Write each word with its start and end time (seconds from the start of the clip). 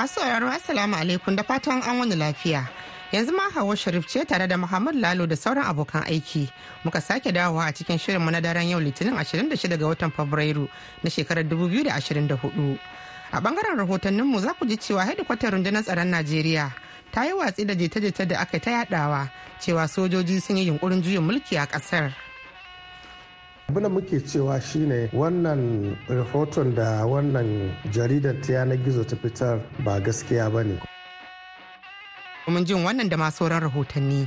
Masu 0.00 0.14
sauraro 0.20 0.48
Assalamu 0.48 0.96
alaikum 0.96 1.36
da 1.36 1.42
fatan 1.44 1.82
an 1.84 1.98
wani 2.00 2.16
lafiya. 2.16 2.64
Yanzu 3.12 3.32
ma 3.36 3.50
Hawa 3.54 3.76
Sharif 3.76 4.06
ce 4.08 4.24
tare 4.24 4.46
da 4.48 4.56
Muhammad 4.56 4.94
Lalo 4.96 5.26
da 5.26 5.36
sauran 5.36 5.62
abokan 5.68 6.02
aiki. 6.08 6.48
Muka 6.84 7.02
sake 7.02 7.30
dawowa 7.32 7.66
a 7.68 7.72
cikin 7.72 7.98
shirinmu 7.98 8.30
na 8.32 8.40
daren 8.40 8.64
yau 8.66 8.80
Litinin 8.80 9.12
26 9.12 9.76
ga 9.76 9.84
watan 9.86 10.10
Fabrairu 10.10 10.66
na 11.04 11.10
shekarar 11.10 11.44
2024. 11.44 12.78
A 13.32 13.40
ɓangaren 13.40 13.76
rahotanninmu 13.76 14.40
za 14.40 14.54
ku 14.54 14.64
ji 14.66 14.78
cewa 14.78 15.04
hedikwatar 15.04 15.52
rundunar 15.52 15.82
tsaron 15.84 16.08
Najeriya 16.08 16.72
ta 17.12 17.24
yi 17.26 17.32
watsi 17.36 17.66
da 17.66 17.74
jita-jita 17.74 18.24
da 18.26 18.40
aka 18.40 18.58
ta 18.58 18.70
yadawa 18.70 19.28
cewa 19.60 19.84
sojoji 19.88 20.40
sun 20.40 20.56
yi 20.56 20.68
yunkurin 20.72 21.02
juyin 21.02 21.20
mulki 21.20 21.58
a 21.60 21.66
ƙasar. 21.66 22.14
Abin 23.70 23.82
da 23.82 23.88
muke 23.88 24.20
cewa 24.20 24.60
shine 24.60 25.08
wannan 25.12 25.96
rahoton 26.08 26.74
da 26.74 27.06
wannan 27.06 27.70
jaridar 27.94 28.34
ta 28.42 28.52
yanar 28.52 28.76
gizo 28.84 29.04
ta 29.06 29.16
fitar 29.16 29.60
ba 29.84 30.00
gaskiya 30.02 30.50
ba 30.50 30.64
ne. 30.64 30.74
Mun 32.48 32.64
jin 32.66 32.82
wannan 32.84 33.08
da 33.08 33.16
masu 33.16 33.36
sauran 33.46 33.62
rahotanni. 33.62 34.26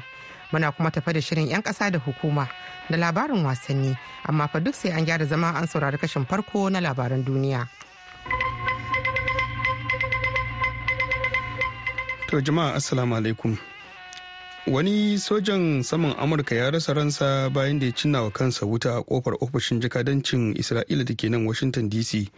Muna 0.52 0.72
kuma 0.72 0.92
tafa 0.92 1.12
da 1.14 1.20
shirin 1.22 1.50
'yan 1.52 1.62
ƙasa 1.62 1.92
da 1.92 2.00
hukuma 2.00 2.48
da 2.90 2.96
labarin 2.98 3.44
wasanni. 3.44 3.98
Amma 4.26 4.48
fa 4.48 4.60
duk 4.60 4.76
sai 4.76 4.92
an 4.96 5.04
gyara 5.06 5.26
zama 5.28 5.52
an 5.60 5.68
saurari 5.68 5.98
kashin 6.00 6.24
farko 6.26 6.70
na 6.72 6.80
labaran 6.80 7.24
duniya. 7.26 7.68
To 12.32 12.40
jama'a 12.40 12.80
assalamu 12.80 13.16
alaikum. 13.20 13.58
Wani 14.68 15.20
sojan 15.20 15.84
saman 15.84 16.14
amurka 16.20 16.56
ya 16.56 16.72
rasa 16.72 16.94
ransa 16.94 17.50
bayan 17.50 17.80
da 17.80 17.86
ya 17.86 17.92
cinna 17.92 18.22
wa 18.24 18.32
kansa 18.32 18.66
wuta 18.66 18.96
a 18.98 19.04
ƙofar 19.04 19.34
ofishin 19.42 19.80
jakadancin 19.82 20.54
isra'ila 20.56 21.04
da 21.06 21.14
ke 21.16 21.30
nan 21.30 21.46
washington 21.46 21.90
dc 21.90 22.32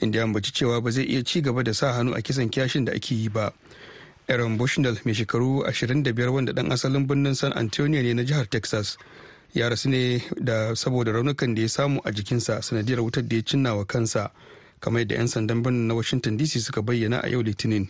inda 0.00 0.18
ya 0.18 0.24
ambaci 0.24 0.52
cewa 0.52 0.80
ba 0.80 0.90
zai 0.90 1.04
iya 1.04 1.22
ci 1.24 1.40
gaba 1.42 1.62
da 1.62 1.74
sa 1.74 1.92
hannu 1.92 2.14
a 2.14 2.22
kisan 2.22 2.48
kyashin 2.50 2.84
da 2.84 2.92
ake 2.92 3.14
yi 3.14 3.28
ba. 3.28 3.52
Aaron 4.28 4.56
bushnell 4.58 4.96
mai 5.04 5.14
shekaru 5.14 5.64
25 5.66 6.28
wanda 6.30 6.52
dan 6.52 6.70
asalin 6.72 7.06
birnin 7.06 7.34
san 7.34 7.52
antonio 7.52 8.02
ne 8.02 8.14
na 8.14 8.22
jihar 8.22 8.46
texas 8.46 8.96
ya 9.54 9.68
rasu 9.68 9.88
ne 9.90 10.22
da 10.40 10.74
saboda 10.76 11.12
raunukan 11.12 11.54
da 11.54 11.62
ya 11.62 11.68
samu 11.68 12.00
a 12.04 12.12
jikinsa 12.12 12.62
sanadiyar 12.62 13.00
wutar 13.00 13.26
da 13.28 13.36
ya 13.36 13.42
cinna 13.42 13.74
wa 13.74 13.84
kansa 13.84 14.30
kamar 14.80 15.00
yadda 15.02 15.14
'yan 15.16 15.28
sandan 15.28 15.62
birnin 15.62 15.88
na 15.88 15.94
washington 15.94 16.36
dc 16.38 16.60
suka 16.62 16.82
bayyana 16.82 17.18
a 17.24 17.28
yau 17.28 17.42
litinin. 17.42 17.88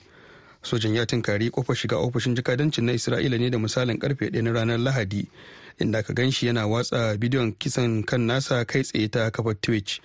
Sojan 0.62 0.94
ya 0.94 1.06
tunkari 1.06 1.50
ƙofar 1.50 1.76
shiga 1.76 1.96
ofishin 1.96 2.34
jakadancin 2.34 2.84
na 2.84 2.92
isra'ila 2.92 3.38
ne 3.38 3.50
da 3.50 3.58
misalin 3.58 3.98
ƙarfe 3.98 4.30
1 4.30 4.42
na 4.42 4.50
ranar 4.52 4.78
lahadi 4.78 5.26
inda 5.78 5.98
aka 5.98 6.12
gan 6.14 6.30
shi 6.30 6.46
yana 6.46 6.66
watsa 6.66 7.16
bidiyon 7.18 7.52
kisan 7.58 8.02
kan 8.04 8.20
nasa 8.26 8.64
kai 8.66 8.82
tsaye 8.82 9.08
ta 9.08 9.30
kafar 9.30 9.54
twitch 9.60 10.00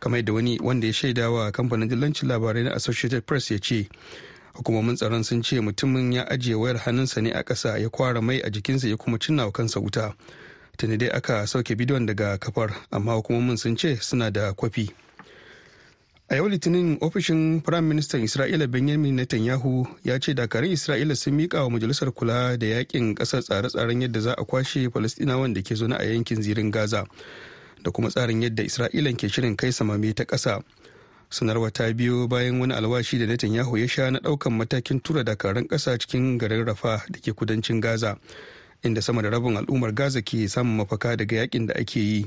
kamar 0.00 0.22
da 0.24 0.32
wani 0.32 0.58
wanda 0.62 0.86
ya 0.86 0.92
shaida 0.92 1.30
wa 1.30 1.50
kamfanin 1.52 1.88
dillancin 1.88 2.28
labarai 2.28 2.64
na 2.64 2.74
associated 2.74 3.26
press 3.26 3.50
ya 3.50 3.58
ce. 3.58 3.88
Hukumomin 4.54 4.96
tsaron 4.96 5.22
sun 5.24 5.42
ce 5.42 5.60
mutumin 5.60 6.12
ya 6.12 6.30
ajiye 6.30 6.54
wayar 6.54 6.78
hannunsa 6.78 7.20
ne 7.22 7.30
a 7.32 7.42
ƙasa 7.42 7.78
ya 7.82 7.88
kwara 7.88 8.20
mai 8.22 8.40
a 8.40 8.50
jikinsa 8.50 8.88
ya 8.88 8.96
kuma 8.96 9.18
cinna 9.18 9.44
wa 9.46 9.52
kansa 9.52 9.80
wuta. 9.80 10.14
Tuni 10.76 10.96
dai 10.96 11.08
aka 11.10 11.46
sauke 11.46 11.74
bidiyon 11.76 12.06
daga 12.06 12.38
kafar 12.38 12.74
amma 12.90 13.12
hukumomin 13.14 13.56
sun 13.58 13.76
ce 13.76 13.96
suna 14.00 14.30
da 14.30 14.52
kwafi. 14.52 14.90
A 16.30 16.36
yau 16.36 16.48
litinin 16.48 16.98
ofishin 17.00 17.60
firayim 17.64 17.84
ministan 17.88 18.22
isra'ila 18.22 18.66
benjamin 18.66 19.14
netanyahu 19.16 19.86
ya 20.04 20.18
ce 20.20 20.34
dakarun 20.34 20.70
isra'ila 20.72 21.16
sun 21.16 21.34
miƙa 21.34 21.62
wa 21.64 21.70
majalisar 21.70 22.12
kula 22.12 22.56
da 22.58 22.66
yaƙin 22.66 23.14
ƙasar 23.14 23.42
tsare-tsaren 23.42 24.02
yadda 24.02 24.20
za 24.20 24.32
a 24.34 24.44
kwashe 24.44 24.90
falastinawan 24.92 25.54
da 25.54 25.62
ke 25.62 25.74
zaune 25.74 25.96
a 25.96 26.04
yankin 26.04 26.42
zirin 26.42 26.70
gaza 26.70 27.06
da 27.82 27.90
kuma 27.90 28.08
tsarin 28.10 28.42
yadda 28.42 28.62
isra'ilan 28.62 29.16
ke 29.16 29.28
shirin 29.32 29.56
kai 29.56 29.72
samame 29.72 30.12
ta 30.14 30.24
ƙasa. 30.24 30.60
Sanarwa 31.30 31.70
ta 31.72 31.92
biyo 31.92 32.28
bayan 32.28 32.60
wani 32.60 32.74
alwashi 32.74 33.18
da 33.18 33.24
netanyahu 33.26 33.76
ya 33.80 33.86
sha 33.88 34.10
na 34.10 34.18
ɗaukan 34.18 34.52
matakin 34.52 35.00
tura 35.00 35.24
dakarun 35.24 35.64
ƙasa 35.68 35.96
cikin 35.98 36.38
garin 36.38 36.64
rafa 36.66 37.04
da 37.08 37.20
ke 37.20 37.32
kudancin 37.36 37.80
gaza 37.80 38.16
inda 38.84 39.00
sama 39.02 39.22
da 39.22 39.28
rabin 39.30 39.56
al'ummar 39.56 39.92
gaza 39.94 40.20
ke 40.22 40.44
samun 40.48 40.76
mafaka 40.84 41.16
daga 41.16 41.36
yaƙin 41.44 41.66
da 41.68 41.74
ake 41.74 41.96
yi. 42.00 42.26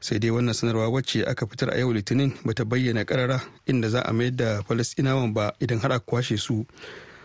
Sai 0.00 0.18
dai 0.18 0.30
wannan 0.30 0.54
sanarwa 0.54 0.88
wacce 0.88 1.24
aka 1.26 1.46
fitar 1.46 1.70
a 1.74 1.78
yau 1.78 1.92
litinin 1.92 2.32
bata 2.44 2.64
bayyana 2.64 3.04
karara 3.04 3.40
inda 3.66 3.88
za 3.88 4.00
a 4.02 4.12
mayar 4.12 4.36
da 4.36 4.62
falastinawan 4.62 5.34
ba 5.34 5.52
idan 5.60 5.78
har 5.82 5.92
aka 5.92 6.04
kwashe 6.06 6.38
su. 6.38 6.66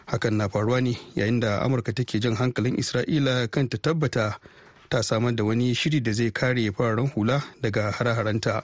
Hakan 0.06 0.36
na 0.38 0.50
faruwa 0.50 0.82
ne 0.82 0.98
yayin 1.16 1.40
da 1.40 1.62
amurka 1.64 1.94
take 1.94 2.20
jan 2.20 2.36
hankalin 2.36 2.76
isra'ila 2.76 3.48
kan 3.52 3.70
ta 3.70 3.78
tabbata 3.78 4.36
ta 4.90 5.02
samar 5.02 5.32
da 5.36 5.44
wani 5.44 5.74
shiri 5.76 6.02
da 6.04 6.12
zai 6.14 6.32
kare 6.32 6.72
fararen 6.76 7.08
hula 7.14 7.42
daga 7.62 7.92
hare-harenta. 7.92 8.64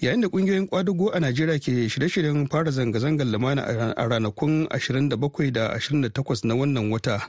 Yayin 0.00 0.20
da 0.20 0.28
ƙungiyoyin 0.28 0.66
kwadago 0.68 1.12
a 1.12 1.20
najeriya 1.20 1.60
ke 1.60 1.86
shirye-shiryen 1.92 2.48
fara 2.50 2.70
zanga-zangar 2.72 3.28
lumana 3.28 3.62
a 3.96 4.08
ranakun 4.08 4.64
27 4.72 5.52
da 5.52 5.76
28 5.76 6.44
na 6.48 6.54
wannan 6.56 6.88
wata 6.90 7.28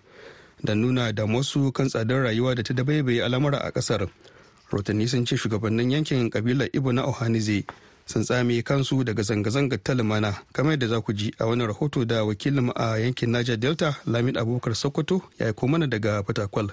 da 0.64 0.76
nuna 0.76 1.12
da 1.14 1.26
wasu 1.26 1.72
kan 1.72 1.88
tsadar 1.88 2.24
rayuwa 2.24 2.56
da 2.56 2.64
ta 2.64 2.74
dabaibaye 2.74 3.24
al'amura 3.24 3.58
a 3.62 3.72
ƙasar 3.72 4.08
rotanni 4.72 5.08
sun 5.08 5.26
ce 5.26 5.36
shugabannin 5.38 5.92
yankin 5.92 6.30
kabilar 6.30 6.70
ibo 6.74 6.92
na 6.92 7.04
ohanize 7.06 7.66
sun 8.06 8.24
tsame 8.24 8.62
kansu 8.64 9.04
daga 9.04 9.24
zanga-zangar 9.24 9.80
ta 9.84 9.94
lumana 9.94 10.34
kamar 10.54 10.72
yadda 10.74 10.88
za 10.88 11.02
ku 11.02 11.14
ji 11.14 11.34
a 11.40 11.46
wani 11.46 11.66
rahoto 11.68 12.06
da 12.06 12.24
wakilin 12.24 12.72
a 12.76 12.98
yankin 13.00 13.32
niger 13.32 13.58
delta 13.60 13.96
lamid 14.06 14.38
abubakar 14.38 14.76
sokoto 14.76 15.22
ya 15.40 15.48
aiko 15.48 15.68
mana 15.68 15.88
daga 15.88 16.24
fatakwal 16.24 16.70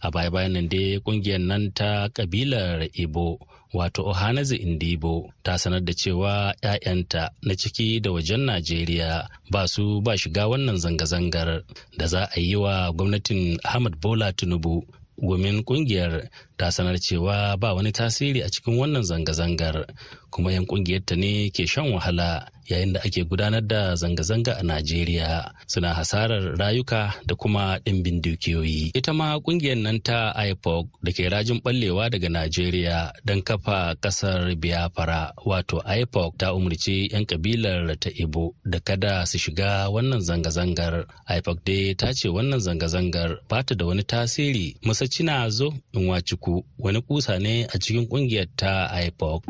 a 0.00 0.10
baya-bayan 0.10 0.52
nan 0.52 0.68
dai 0.68 0.98
ƙungiyar 1.04 1.40
nan 1.40 1.72
ta 1.74 2.08
kabilar 2.08 2.88
ibo 2.92 3.38
wato 3.72 4.02
ohanaze 4.10 4.56
indibo 4.56 5.32
ta 5.42 5.58
sanar 5.58 5.80
da 5.84 5.92
cewa 5.94 6.54
'ya'yanta 6.62 7.30
na 7.42 7.54
ciki 7.56 8.00
da 8.00 8.10
wajen 8.10 8.40
najeriya 8.46 9.28
ba 9.50 9.68
su 9.68 10.00
ba 10.00 10.16
shiga 10.18 10.48
wannan 10.48 10.78
zanga-zangar 10.78 11.62
da 11.98 12.06
za 12.06 12.28
a 12.36 12.40
yi 12.40 12.56
wa 12.56 12.92
gwamnatin 12.92 13.58
ahmad 13.64 13.94
bola 14.00 14.32
tinubu 14.32 14.86
domin 15.20 15.62
ƙungiyar 15.64 16.28
ta 16.56 16.70
sanar 16.72 16.98
cewa 17.00 17.56
ba 17.56 17.74
wani 17.74 17.92
tasiri 17.92 18.40
a 18.42 18.48
cikin 18.48 18.76
wannan 18.78 19.02
zanga-zangar. 19.04 19.86
Kuma 20.30 20.52
'yan 20.52 20.66
kungiyarta 20.66 21.16
ne 21.16 21.50
ke 21.50 21.66
shan 21.66 21.92
wahala 21.92 22.46
yayin 22.70 22.92
da 22.92 23.00
ake 23.02 23.24
gudanar 23.24 23.60
da 23.66 23.94
zanga-zanga 23.96 24.56
a 24.58 24.62
Najeriya 24.62 25.50
suna 25.66 25.94
hasarar 25.94 26.56
rayuka 26.58 27.12
da 27.26 27.34
kuma 27.34 27.78
ɗimbin 27.84 28.20
dukiyoyi. 28.22 28.90
Ita 28.94 29.12
ma 29.12 29.38
ƙungiyar 29.40 29.76
nan 29.82 30.00
ta 30.02 30.32
IPOC 30.36 30.86
da 31.02 31.12
ke 31.12 31.28
rajin 31.28 31.58
ɓallewa 31.60 32.10
daga 32.10 32.28
Najeriya 32.28 33.12
don 33.24 33.42
kafa 33.42 33.94
ƙasar 34.00 34.54
Biafra 34.56 35.32
wato 35.46 35.82
IPOC 35.82 36.38
ta 36.38 36.54
umarci 36.54 37.10
'yan 37.12 37.26
kabilar 37.26 37.96
ta 37.98 38.10
Ibo 38.14 38.54
da 38.64 38.78
kada 38.80 39.26
su 39.26 39.38
shiga 39.38 39.90
wannan 39.90 40.20
zanga-zangar. 40.20 41.06
IPOC 41.28 41.58
dai 41.66 41.94
ta 41.98 42.12
ce 42.14 42.28
wannan 42.28 42.60
zanga-zangar 42.60 43.38
ba 43.48 43.62
ta 43.66 43.74
da 43.74 43.86
wani 43.86 44.02
tasiri. 44.02 44.76
Musacina 44.86 45.50
zo 45.50 45.72
in 45.92 46.06
waciku 46.08 46.62
wani 46.78 47.00
kusa 47.02 47.38
ne 47.38 47.64
a 47.66 47.78
cikin 47.78 48.06
ƙungiyar 48.08 48.46
ta 48.56 48.86
IPOC. 48.94 49.42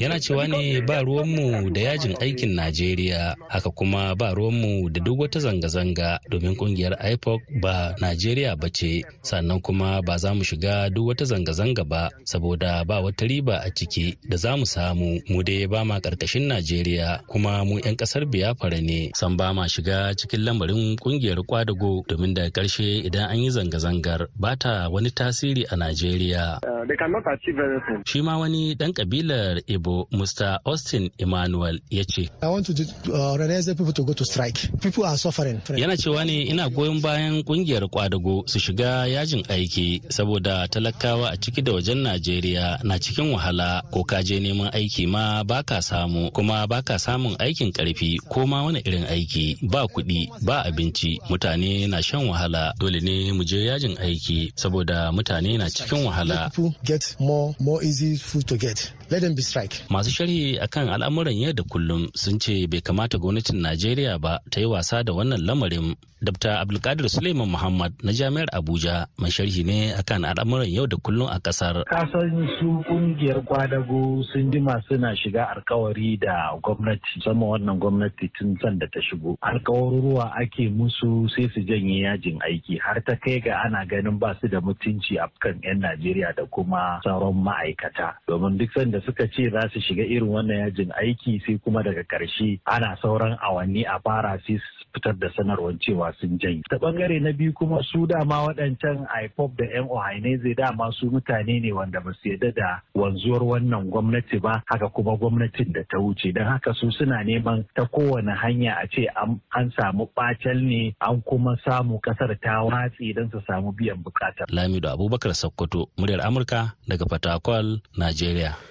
Yana 0.00 0.20
cewa 0.20 0.46
ne 0.48 0.80
ba 0.80 1.02
ruwan 1.02 1.28
mu 1.28 1.70
da 1.70 1.80
yajin 1.80 2.14
aikin 2.20 2.54
Najeriya 2.54 3.36
haka 3.48 3.70
kuma 3.70 4.14
ba 4.14 4.34
ruwanmu 4.34 4.90
da 4.90 5.00
duk 5.00 5.18
wata 5.20 5.40
zanga-zanga 5.40 6.18
domin 6.30 6.56
ƙungiyar 6.56 6.96
IPOC 7.12 7.40
ba 7.60 7.94
Najeriya 8.00 8.56
ba 8.56 8.68
ce. 8.70 9.04
Sannan 9.22 9.60
kuma 9.60 10.02
ba 10.02 10.18
za 10.18 10.34
mu 10.34 10.44
shiga 10.44 10.90
duk 10.90 11.06
wata 11.08 11.24
zanga-zanga 11.24 11.84
ba 11.84 12.10
saboda 12.24 12.84
ba 12.84 13.00
wata 13.00 13.26
riba 13.26 13.60
a 13.64 13.70
ciki 13.70 14.18
da 14.28 14.36
za 14.36 14.56
mu 14.56 14.66
samu. 14.66 15.20
Mu 15.30 15.42
dai 15.42 15.66
ba 15.66 15.84
ma 15.84 15.98
ƙarƙashin 16.00 16.46
Najeriya 16.48 17.20
kuma 17.26 17.64
mu 17.64 17.78
'yan 17.78 17.96
ƙasar 17.96 18.24
Biafra 18.26 18.80
ne. 18.80 19.10
San 19.14 19.36
ba 19.36 19.52
ma 19.54 19.66
shiga 19.68 20.14
cikin 20.16 20.44
lamarin 20.44 20.96
ƙungiyar 20.96 21.42
kwadago 21.46 22.04
domin 22.08 22.34
daga 22.34 22.50
ƙarshe 22.50 23.04
idan 23.06 23.30
an 23.30 23.38
yi 23.38 23.50
zanga-zangar 23.50 24.26
ba 24.36 24.56
ta 24.56 24.88
wani 24.88 25.10
tasiri 25.10 25.64
a 25.70 25.76
Najeriya. 25.76 26.58
Uh, 26.64 28.02
Shi 28.06 28.22
ma 28.22 28.38
wani 28.38 28.74
ɗan 28.88 28.92
ƙabilar 28.94 29.60
Ibo 29.66 30.08
Mr. 30.12 30.58
Austin 30.64 31.10
Emmanuel 31.18 31.78
ya 31.90 32.04
ce. 32.04 32.28
I 32.42 32.48
want 32.48 32.66
to 32.66 32.72
uh, 33.12 33.74
people 33.76 33.92
to 33.92 34.02
go 34.04 34.12
to 34.12 34.24
strike. 34.24 34.58
People 34.80 35.04
are 35.04 35.16
suffering. 35.16 35.60
Yana 35.76 35.96
cewa 35.96 36.24
ne 36.24 36.42
ina 36.48 36.68
goyon 36.70 37.00
bayan 37.00 37.42
ƙungiyar 37.42 37.88
kwadago 37.90 38.48
su 38.48 38.58
shiga 38.58 39.06
yajin 39.06 39.44
aiki 39.48 40.02
saboda 40.08 40.68
talakawa 40.68 41.32
a 41.32 41.36
ciki 41.36 41.62
da 41.62 41.72
wajen 41.72 41.98
Najeriya 42.02 42.84
na 42.84 42.98
cikin 42.98 43.32
wahala 43.34 43.82
ko 43.90 44.04
ka 44.04 44.22
je 44.22 44.40
neman 44.40 44.70
aiki 44.72 45.06
ma 45.08 45.42
baka 45.44 45.82
samu 45.82 46.30
kuma 46.32 46.66
baka 46.66 46.98
samun 46.98 47.36
aikin 47.38 47.72
ƙarfi 47.72 48.16
ko 48.28 48.46
ma 48.46 48.62
wani 48.64 48.80
irin 48.86 49.04
aiki 49.04 49.58
ba 49.68 49.84
kuɗi 49.86 50.30
ba 50.44 50.62
abinci 50.64 51.18
mutane 51.28 51.88
na 51.88 52.00
shan 52.00 52.26
wahala 52.28 52.72
dole 52.78 53.00
ne 53.00 53.32
mu 53.32 53.44
je 53.44 53.64
yajin 53.66 53.96
aiki 53.98 54.52
saboda 54.56 55.12
mutane 55.12 55.58
na 55.58 55.68
cikin 55.68 56.04
wahala. 56.06 56.50
Get 56.84 57.16
more, 57.20 57.54
more 57.60 57.82
easy 57.82 58.16
food 58.16 58.46
to 58.48 58.56
get. 58.56 58.77
it. 58.86 58.97
Let 59.10 59.22
them 59.22 59.34
be 59.34 59.40
strike. 59.42 59.72
Masu 59.88 60.10
sharhi 60.12 60.60
akan 60.60 60.92
al'amuran 60.92 61.32
yau 61.40 61.52
da 61.56 61.64
kullum 61.64 62.12
sun 62.14 62.36
ce 62.38 62.68
bai 62.68 62.80
kamata 62.84 63.16
gwamnatin 63.16 63.56
Najeriya 63.64 64.20
ba 64.20 64.36
ta 64.52 64.60
yi 64.60 64.66
wasa 64.68 65.00
da 65.02 65.12
wannan 65.16 65.40
lamarin. 65.40 65.96
Dr. 66.18 66.50
Abdulkadir 66.50 67.06
Suleiman 67.06 67.46
Muhammad 67.46 67.94
na 68.02 68.10
Jami'ar 68.10 68.50
Abuja 68.50 69.06
mai 69.22 69.30
sharhi 69.30 69.62
ne 69.62 69.94
akan 69.94 70.26
al'amuran 70.26 70.66
yau 70.66 70.86
da 70.90 70.98
kullum 70.98 71.30
a 71.30 71.38
ƙasar. 71.38 71.86
Kasan 71.86 72.42
su 72.58 72.82
ƙungiyar 72.90 73.46
kwadago 73.46 74.26
sun 74.34 74.50
jima 74.50 74.82
suna 74.90 75.14
shiga 75.14 75.46
alkawari 75.54 76.18
da 76.18 76.58
gwamnati, 76.58 77.06
musamman 77.22 77.48
wannan 77.62 77.78
gwamnati 77.78 78.26
tun 78.34 78.58
san 78.60 78.78
da 78.82 78.86
ta 78.90 78.98
shigo. 78.98 79.38
Alkawaruruwa 79.46 80.34
ake 80.42 80.66
musu 80.74 81.30
sai 81.30 81.46
su 81.54 81.62
janye 81.62 82.02
yajin 82.02 82.42
aiki 82.42 82.80
har 82.82 82.98
ta 83.06 83.14
kai 83.14 83.38
ga 83.38 83.62
ana 83.62 83.86
ganin 83.86 84.18
ba 84.18 84.34
su 84.42 84.48
da 84.48 84.58
mutunci 84.60 85.22
a 85.22 85.30
kan 85.38 85.54
'yan 85.62 85.78
Najeriya 85.86 86.34
da 86.34 86.42
kuma 86.50 86.98
sauran 87.06 87.38
ma'aikata. 87.46 88.18
Domin 88.26 88.58
duk 88.58 88.74
sanda 88.74 88.97
suka 89.06 89.26
ce 89.28 89.50
za 89.50 89.68
su 89.72 89.80
shiga 89.80 90.02
irin 90.04 90.28
wannan 90.28 90.58
yajin 90.68 90.92
aiki 90.92 91.40
sai 91.46 91.58
kuma 91.58 91.82
daga 91.82 92.02
ƙarshe 92.04 92.60
ana 92.66 92.96
sauran 93.02 93.36
awanni 93.40 93.84
a 93.84 93.98
fara 94.00 94.38
sai 94.46 94.58
fitar 94.94 95.14
da 95.18 95.30
sanarwar 95.36 95.74
cewa 95.80 96.12
sun 96.20 96.38
janye. 96.38 96.62
Ta 96.70 96.76
ɓangare 96.76 97.20
na 97.20 97.32
biyu 97.32 97.52
kuma 97.52 97.82
su 97.82 98.06
dama 98.06 98.46
waɗancan 98.46 99.06
IPOP 99.24 99.56
da 99.56 99.64
'yan 99.64 99.86
Ohaneze 99.90 100.54
dama 100.56 100.90
su 100.92 101.06
mutane 101.10 101.60
ne 101.60 101.72
wanda 101.72 102.00
ba 102.00 102.12
su 102.22 102.28
yarda 102.28 102.50
da 102.52 102.82
wanzuwar 102.94 103.42
wannan 103.42 103.90
gwamnati 103.90 104.38
ba 104.40 104.62
haka 104.66 104.88
kuma 104.88 105.16
gwamnatin 105.16 105.72
da 105.72 105.82
ta 105.90 105.98
wuce 105.98 106.32
don 106.32 106.44
haka 106.46 106.74
su 106.74 106.90
suna 106.92 107.22
neman 107.24 107.64
ta 107.74 107.84
kowane 107.86 108.32
hanya 108.34 108.76
a 108.82 108.86
ce 108.88 109.06
an 109.16 109.70
samu 109.76 110.08
ɓacal 110.16 110.58
ne 110.62 110.94
an 111.00 111.20
kuma 111.22 111.56
samu 111.64 112.00
ƙasar 112.00 112.34
ta 112.40 112.62
watsi 112.64 113.12
don 113.14 113.30
su 113.30 113.40
samu 113.46 113.72
biyan 113.72 114.02
buƙata. 114.02 114.44
Lamido 114.50 114.88
Abubakar 114.88 115.34
Sokoto, 115.34 115.88
muryar 115.98 116.20
Amurka 116.24 116.74
daga 116.88 117.04
Fatakwal, 117.04 117.80
Najeriya. 117.96 118.67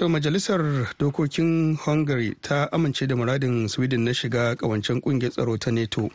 To 0.00 0.08
majalisar 0.08 0.64
dokokin 0.98 1.76
Hungary 1.76 2.32
ta 2.40 2.68
amince 2.72 3.06
da 3.06 3.14
muradin 3.16 3.68
Sweden 3.68 4.04
na 4.04 4.14
shiga 4.14 4.56
kawancen 4.56 5.00
ƙungiyar 5.02 5.30
tsaro 5.32 5.58
ta 5.60 5.70
NATO. 5.70 6.08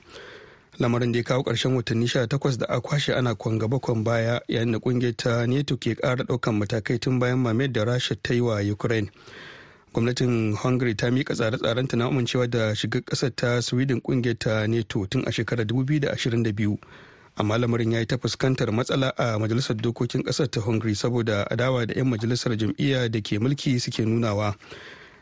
Lamarin 0.79 1.11
da 1.11 1.17
ya 1.19 1.23
kawo 1.23 1.43
ƙarshen 1.43 1.75
watanni 1.75 2.07
18 2.07 2.57
da 2.57 2.65
a 2.65 2.81
kwashe 2.81 3.13
ana 3.15 3.35
kwan 3.35 3.59
gaba 3.59 3.77
kwan 3.79 4.03
baya 4.03 4.41
yayin 4.49 4.71
da 4.71 4.79
ƙungiyar 4.79 5.15
ta 5.15 5.45
NATO 5.45 5.77
ke 5.77 5.93
ƙara 6.01 6.25
ɗaukan 6.25 6.57
matakai 6.57 6.99
tun 6.99 7.19
bayan 7.19 7.37
mamayar 7.37 7.71
da 7.73 7.85
Rasha 7.85 8.15
ta 8.23 8.33
yi 8.33 8.41
wa 8.41 8.57
Ukraine. 8.59 9.11
Gwamnatin 9.93 10.55
Hungary 10.57 10.95
ta 10.95 11.07
miƙa 11.13 11.35
tsare-tsarenta 11.37 11.95
na 11.95 12.07
amincewa 12.09 12.49
da 12.49 12.73
shiga 12.73 13.01
ƙasar 13.05 13.35
ta 13.35 13.61
Sweden 13.61 14.01
ƙungiyar 14.01 14.39
ta 14.39 14.65
NATO 14.65 15.05
tun 15.05 15.21
a 15.27 15.31
shekarar 15.31 15.63
2022. 15.67 16.79
Amma 17.37 17.57
lamarin 17.59 17.91
ya 17.91 17.99
yi 17.99 18.05
ta 18.07 18.17
fuskantar 18.17 18.71
matsala 18.71 19.11
a 19.17 19.35
majalisar 19.39 19.75
dokokin 19.75 20.23
ƙasar 20.23 20.47
ta 20.47 20.61
hungary 20.63 20.95
saboda 20.95 21.43
adawa 21.51 21.83
da 21.85 21.93
'yan 21.93 22.07
majalisar 22.07 22.55
jam'iyya 22.55 23.11
da 23.11 23.19
ke 23.19 23.35
mulki 23.43 23.75
suke 23.79 24.07
nunawa. 24.07 24.55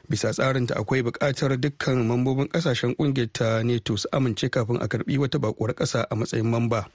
Bisa 0.10 0.30
tsarinta 0.30 0.76
akwai 0.78 1.02
buƙatar 1.02 1.58
dukkan 1.58 2.06
mambobin 2.06 2.46
ƙasashen 2.54 2.94
ƙungiyar 2.96 3.34
ta 3.34 3.64
neto 3.66 3.98
su 3.98 4.06
amince 4.14 4.46
kafin 4.52 4.78
a 4.78 4.88
karɓi 4.88 5.18
wata 5.18 5.40
bakuwar 5.42 5.74
ƙasa 5.74 6.06
a 6.06 6.14
matsayin 6.16 6.46
mamba. 6.46 6.86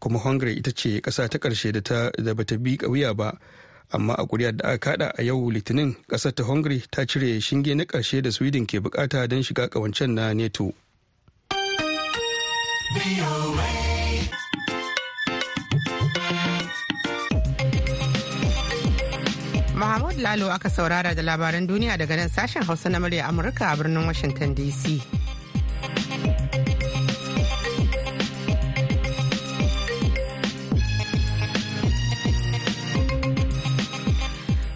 Kuma 0.00 0.18
hungary 0.18 0.52
ita 0.60 0.72
ce 0.76 1.00
ƙasa 1.00 1.28
ta 1.32 1.38
ƙarshe 1.38 1.72
da 1.72 1.80
ta 1.80 2.10
da 2.20 2.34
bata 2.34 2.58
bi 2.58 2.76
wuya 2.84 3.14
ba. 3.16 3.32
Amma 3.92 4.12
a 4.14 4.26
kuri'ar 4.26 4.52
da 4.56 4.68
aka 4.76 4.78
kada 4.92 5.12
a 5.16 5.22
yau 5.24 5.48
litinin 5.50 5.96
ƙasar 6.04 6.34
ta 6.36 6.44
hungary 6.44 6.82
ta 6.90 7.06
cire 7.08 7.40
shinge 7.40 7.72
na 7.74 7.84
ƙarshe 7.88 8.20
da 8.22 8.28
sweden 8.30 8.66
ke 8.68 8.76
buƙata 8.80 9.24
don 9.28 9.40
shiga 9.42 9.68
ƙawancen 9.72 10.12
na 10.12 10.32
neto. 10.36 10.74
Mahmud 19.80 20.16
Lalo 20.20 20.50
aka 20.52 20.68
saurara 20.68 21.14
da 21.16 21.22
labaran 21.22 21.66
duniya 21.66 21.96
daga 21.96 22.16
nan 22.16 22.28
sashen 22.28 22.62
Hausa 22.68 22.90
na 22.90 22.98
murya 23.00 23.24
Amurka 23.24 23.72
a 23.72 23.76
birnin 23.76 24.04
Washington 24.04 24.54
DC. 24.54 25.00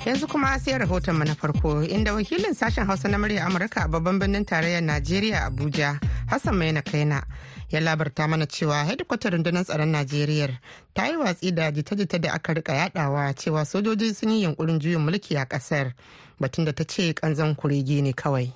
Yanzu 0.06 0.26
kuma 0.28 0.58
sai 0.58 0.78
rahoton 0.78 1.18
na 1.24 1.34
farko 1.34 1.82
inda 1.84 2.12
wakilin 2.14 2.54
sashen 2.54 2.86
hausa 2.86 3.08
na 3.08 3.18
murya 3.18 3.46
amurka 3.46 3.84
a 3.84 3.88
babban 3.88 4.18
birnin 4.18 4.44
tarayyar 4.44 4.82
najeriya 4.82 5.44
abuja 5.44 6.00
hassan 6.26 6.54
maina 6.56 6.82
kaina 6.82 7.22
ya 7.70 7.80
labarta 7.80 8.28
mana 8.28 8.46
cewa 8.46 8.84
hedikwatar 8.84 9.32
rundunar 9.32 9.64
tsaron 9.64 9.88
najeriya 9.88 10.48
ta 10.94 11.06
yi 11.08 11.16
watsi 11.16 11.52
da 11.52 11.70
jita-jita 11.72 12.18
da 12.18 12.32
aka 12.32 12.52
riƙa 12.54 12.74
yadawa 12.74 13.34
cewa 13.34 13.64
sojoji 13.64 14.14
sun 14.14 14.30
yi 14.30 14.42
yunkurin 14.42 14.78
juyin 14.78 15.00
mulki 15.00 15.36
a 15.38 15.44
ƙasar 15.46 15.92
batun 16.40 16.64
da 16.64 16.72
ta 16.72 16.84
ce 16.84 17.14
kanzan 17.14 17.54
kurege 17.54 18.02
ne 18.02 18.12
kawai. 18.12 18.52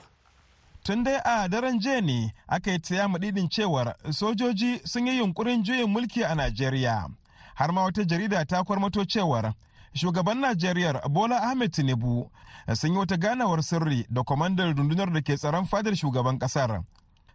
Tun 0.84 1.02
dai 1.04 1.16
a 1.24 1.48
daren 1.48 1.80
jiya 1.80 2.00
ne 2.04 2.32
aka 2.48 2.70
yi 2.72 2.78
taya 2.78 3.08
madidin 3.08 3.48
cewar 3.48 3.94
sojoji 4.10 4.80
sun 4.86 5.06
yi 5.06 5.18
yunkurin 5.18 5.64
juyin 5.64 5.88
mulki 5.88 6.22
a 6.24 6.34
najeriya. 6.34 7.08
Har 7.54 7.72
ma 7.72 7.84
wata 7.84 8.04
jarida 8.04 8.44
ta 8.46 8.62
kwarmato 8.64 9.04
cewar 9.04 9.54
shugaban 9.98 10.38
najeriya 10.40 11.02
bola 11.10 11.36
ahmed 11.42 11.72
tinubu 11.72 12.30
sun 12.74 12.92
yi 12.92 12.98
wata 12.98 13.16
ganawar 13.16 13.62
sirri 13.62 14.06
da 14.10 14.22
kwamandan 14.22 14.76
rundunar 14.76 15.12
da 15.12 15.20
ke 15.20 15.36
tsaron 15.36 15.66
fadar 15.66 15.96
shugaban 15.96 16.38
ƙasar. 16.38 16.84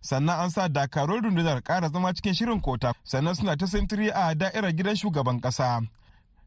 Sannan 0.01 0.39
an 0.39 0.49
sa 0.49 0.67
dakarun 0.67 1.23
rundunar 1.23 1.61
kara 1.63 1.89
zama 1.89 2.13
cikin 2.13 2.33
shirin 2.33 2.61
kota 2.61 2.93
sannan 3.03 3.35
suna 3.35 3.55
ta 3.57 3.65
sintiri 3.67 4.09
a 4.11 4.35
da'irar 4.35 4.71
gidan 4.75 4.95
shugaban 4.95 5.39
kasa 5.41 5.81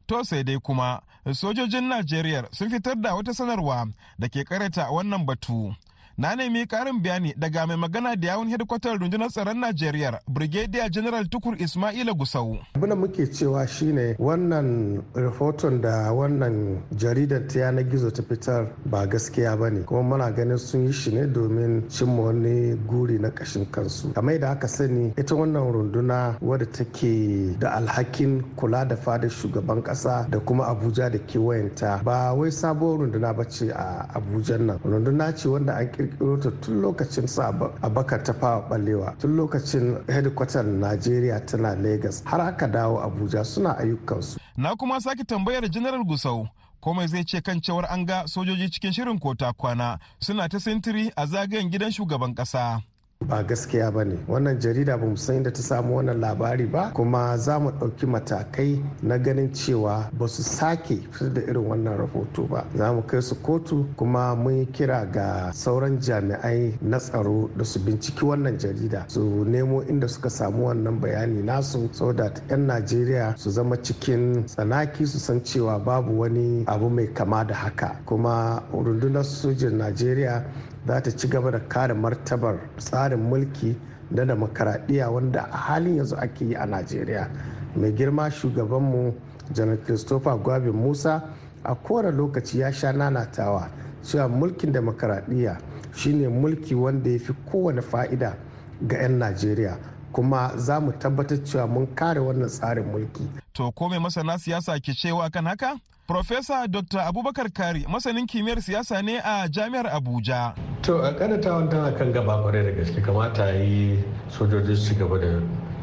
to 0.07 0.25
sai 0.25 0.43
dai 0.43 0.59
kuma 0.61 1.01
sojojin 1.33 1.89
najeriya 1.89 2.49
sun 2.53 2.71
fitar 2.71 2.95
da 3.01 3.15
wata 3.17 3.33
sanarwa 3.35 3.89
da 4.19 4.29
ke 4.29 4.45
karata 4.45 4.91
wannan 4.93 5.27
batu. 5.27 5.75
Na 6.19 6.35
nemi 6.37 6.67
karin 6.67 7.03
bayani 7.03 7.35
daga 7.37 7.67
mai 7.67 7.77
magana 7.77 8.17
da 8.17 8.29
yawun 8.29 8.49
hedikwatar 8.49 8.99
rundunar 8.99 9.29
tsaron 9.29 9.59
najeriya 9.61 10.19
brigadier 10.29 10.89
general 10.91 11.29
tukur 11.29 11.55
ismaila 11.61 12.13
gusau. 12.15 12.59
Abin 12.75 12.89
da 12.89 12.97
muke 12.97 13.27
cewa 13.27 13.67
shine 13.69 14.17
wannan 14.19 15.03
rahoton 15.15 15.81
da 15.83 16.11
wannan 16.13 16.81
jaridar 16.97 17.47
ta 17.49 17.59
yanar 17.61 17.85
gizo 17.85 18.11
ta 18.11 18.23
fitar 18.23 18.73
ba 18.87 19.07
gaskiya 19.07 19.59
ba 19.59 19.69
ne. 19.71 19.83
Kuma 19.85 20.03
muna 20.17 20.33
ganin 20.33 20.57
sun 20.59 20.87
yi 20.87 20.93
shi 20.93 21.11
ne 21.13 21.27
domin 21.27 21.85
cimma 21.91 22.23
wani 22.33 22.75
guri 22.89 23.19
na 23.21 23.29
kashin 23.31 23.67
kansu. 23.67 24.15
Kamar 24.15 24.39
da 24.41 24.51
aka 24.53 24.69
sani 24.69 25.13
ita 25.19 25.35
wannan 25.35 25.69
runduna 25.73 26.39
wadda 26.41 26.65
take 26.73 27.59
da 27.61 27.77
alhakin 27.77 28.41
kula 28.57 28.89
da 28.89 28.97
fadar 28.97 29.29
shugaban 29.29 29.83
kasa 29.85 30.27
da 30.31 30.39
kuma 30.41 30.65
abuja 30.65 31.11
da 31.13 31.19
kewayenta 31.19 32.01
ba 32.03 32.33
wai 32.33 32.49
sabuwar 32.51 33.01
runduna 33.05 33.37
ba 33.37 33.45
ce 33.45 33.69
a 33.69 34.09
abuja 34.17 34.57
nan. 34.59 34.79
Runduna 34.83 35.37
ce 35.37 35.49
wanda 35.49 35.77
an 35.77 36.06
kirkiro 36.07 36.37
tun 36.61 36.81
lokacin 36.81 37.27
sa 37.29 37.49
abakar 37.83 38.23
ta 38.23 38.33
fawa 38.33 38.69
balewa 38.69 39.15
tun 39.19 39.37
lokacin 39.37 39.99
hedikwatar 40.09 40.65
najeriya 40.65 41.41
tana 41.47 41.75
lagos 41.77 42.23
har 42.25 42.41
aka 42.41 42.67
dawo 42.69 43.01
abuja 43.03 43.45
suna 43.45 43.79
ayyukansu. 43.79 44.39
Na 44.57 44.75
kuma 44.77 45.01
sake 45.01 45.25
tambayar 45.25 45.69
general 45.71 46.05
gusau 46.05 46.49
komai 46.81 47.07
zai 47.09 47.25
ce 47.25 47.41
kan 47.43 47.61
cewar 47.61 47.87
an 47.91 48.05
ga 48.07 48.27
sojoji 48.27 48.71
cikin 48.71 48.93
shirin 48.93 49.19
kota 49.19 49.53
kwana 49.53 49.99
suna 50.21 50.49
ta 50.49 50.59
sintiri 50.61 51.11
a 51.17 51.27
zagayen 51.27 51.71
gidan 51.71 51.91
shugaban 51.91 52.35
kasa 52.35 52.81
ba 53.25 53.43
gaskiya 53.43 53.91
ba 53.91 54.05
ne. 54.05 54.17
Wannan 54.29 54.61
jarida 54.61 54.97
ba 54.99 55.07
mu 55.07 55.17
san 55.17 55.37
inda 55.37 55.51
ta 55.53 55.63
samu 55.63 55.97
wannan 55.97 56.21
labari 56.21 56.67
ba 56.67 56.91
kuma 56.95 57.37
za 57.39 57.59
mu 57.59 57.71
ɗauki 57.71 58.07
matakai 58.07 58.85
na 59.03 59.19
ganin 59.19 59.53
cewa 59.53 60.11
ba 60.13 60.29
su 60.29 60.43
sake 60.43 60.97
fitar 61.11 61.33
da 61.33 61.41
irin 61.41 61.65
wannan 61.67 61.97
rahoto 61.99 62.47
ba. 62.49 62.65
Za 62.77 62.93
mu 62.93 63.03
kai 63.03 63.21
su 63.23 63.35
kotu 63.43 63.87
kuma 63.97 64.35
mun 64.37 64.55
yi 64.59 64.67
kira 64.67 65.07
ga 65.11 65.51
sauran 65.53 65.99
jami'ai 66.01 66.79
na 66.83 66.99
tsaro 66.99 67.51
da 67.57 67.65
su 67.65 67.81
binciki 67.81 68.25
wannan 68.25 68.59
jarida 68.59 69.05
su 69.09 69.45
nemo 69.45 69.83
inda 69.83 70.09
suka 70.09 70.31
samu 70.31 70.67
wannan 70.69 71.01
bayani 71.01 71.43
nasu 71.43 71.89
so 71.93 72.13
that 72.13 72.43
'yan 72.51 72.67
najeriya 72.67 73.35
su 73.39 73.51
zama 73.51 73.77
cikin 73.83 74.45
tsanaki 74.47 75.07
su 75.07 75.19
san 75.19 75.41
cewa 75.43 75.79
babu 75.79 76.21
wani 76.21 76.65
abu 76.67 76.89
mai 76.91 77.07
kama 77.15 77.45
da 77.45 77.55
haka. 77.55 77.97
Kuma 78.05 78.63
rundunar 78.73 79.25
sojin 79.25 79.79
najeriya 79.79 80.45
za 80.87 81.01
ta 81.01 81.11
ci 81.11 81.29
gaba 81.29 81.51
da 81.51 81.59
kare 81.69 81.95
martabar 81.95 82.59
tsarin 82.79 83.19
mulki 83.21 83.77
da 84.11 84.25
demokaradiyya 84.25 85.11
wanda 85.11 85.49
a 85.53 85.57
halin 85.57 85.97
yanzu 85.97 86.17
ake 86.17 86.45
yi 86.45 86.55
a 86.55 86.67
najeriya. 86.67 87.29
Mai 87.77 87.93
girma 87.93 88.31
shugabanmu 88.31 89.15
janar 89.53 89.77
christopher 89.85 90.37
gwabin 90.39 90.73
musa 90.73 91.23
a 91.65 91.75
kowane 91.75 92.11
lokaci 92.13 92.59
ya 92.61 92.73
sha 92.73 92.93
nanatawa 92.93 93.69
cewa 94.03 94.29
mulkin 94.29 94.73
demokaradiyya 94.73 95.59
shine 95.95 96.29
mulki 96.29 96.75
wanda 96.75 97.11
ya 97.11 97.19
fi 97.19 97.33
kowane 97.33 97.83
fa'ida 97.83 98.37
ga 98.83 98.97
'yan 98.97 99.19
najeriya. 99.19 99.77
Kuma 100.13 100.53
za 100.57 100.81
mu 100.81 100.93
tabbatar 100.93 101.39
cewa 101.45 101.67
mun 101.67 101.87
kare 101.95 102.21
wannan 102.21 102.49
tsarin 102.49 102.85
mulki. 102.85 103.29
To 103.53 103.73
ko 103.73 103.89
mai 103.89 103.99
masana 103.99 104.39
siyasa 104.39 104.79
ke 104.81 104.95
cewa 104.95 105.31
kan 105.31 105.45
haka? 105.47 105.77
Profesa 106.07 106.69
Dr. 106.71 107.01
Abubakar 107.03 107.51
Kari 107.51 107.83
masanin 107.91 108.27
kimiyyar 108.27 108.63
siyasa 108.63 109.03
ne 109.03 109.19
a 109.19 109.49
Jami'ar 109.51 109.91
Abuja. 109.91 110.55
To 110.83 111.03
a 111.03 111.11
kadatawan 111.13 111.69
tana 111.69 111.91
kan 111.99 112.13
gaba 112.13 112.39
ƙwarai 112.43 112.63
da 112.65 112.71
gaske 112.79 113.03
kamata 113.03 113.51
yi 113.51 114.05
sojoji 114.31 114.77
su 114.77 114.95
gaba 114.95 115.19
da 115.19 115.41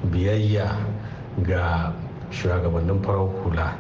biyayya 0.08 0.80
ga 1.44 1.92
shugabannin 2.32 3.04
farar 3.04 3.28
hula 3.44 3.76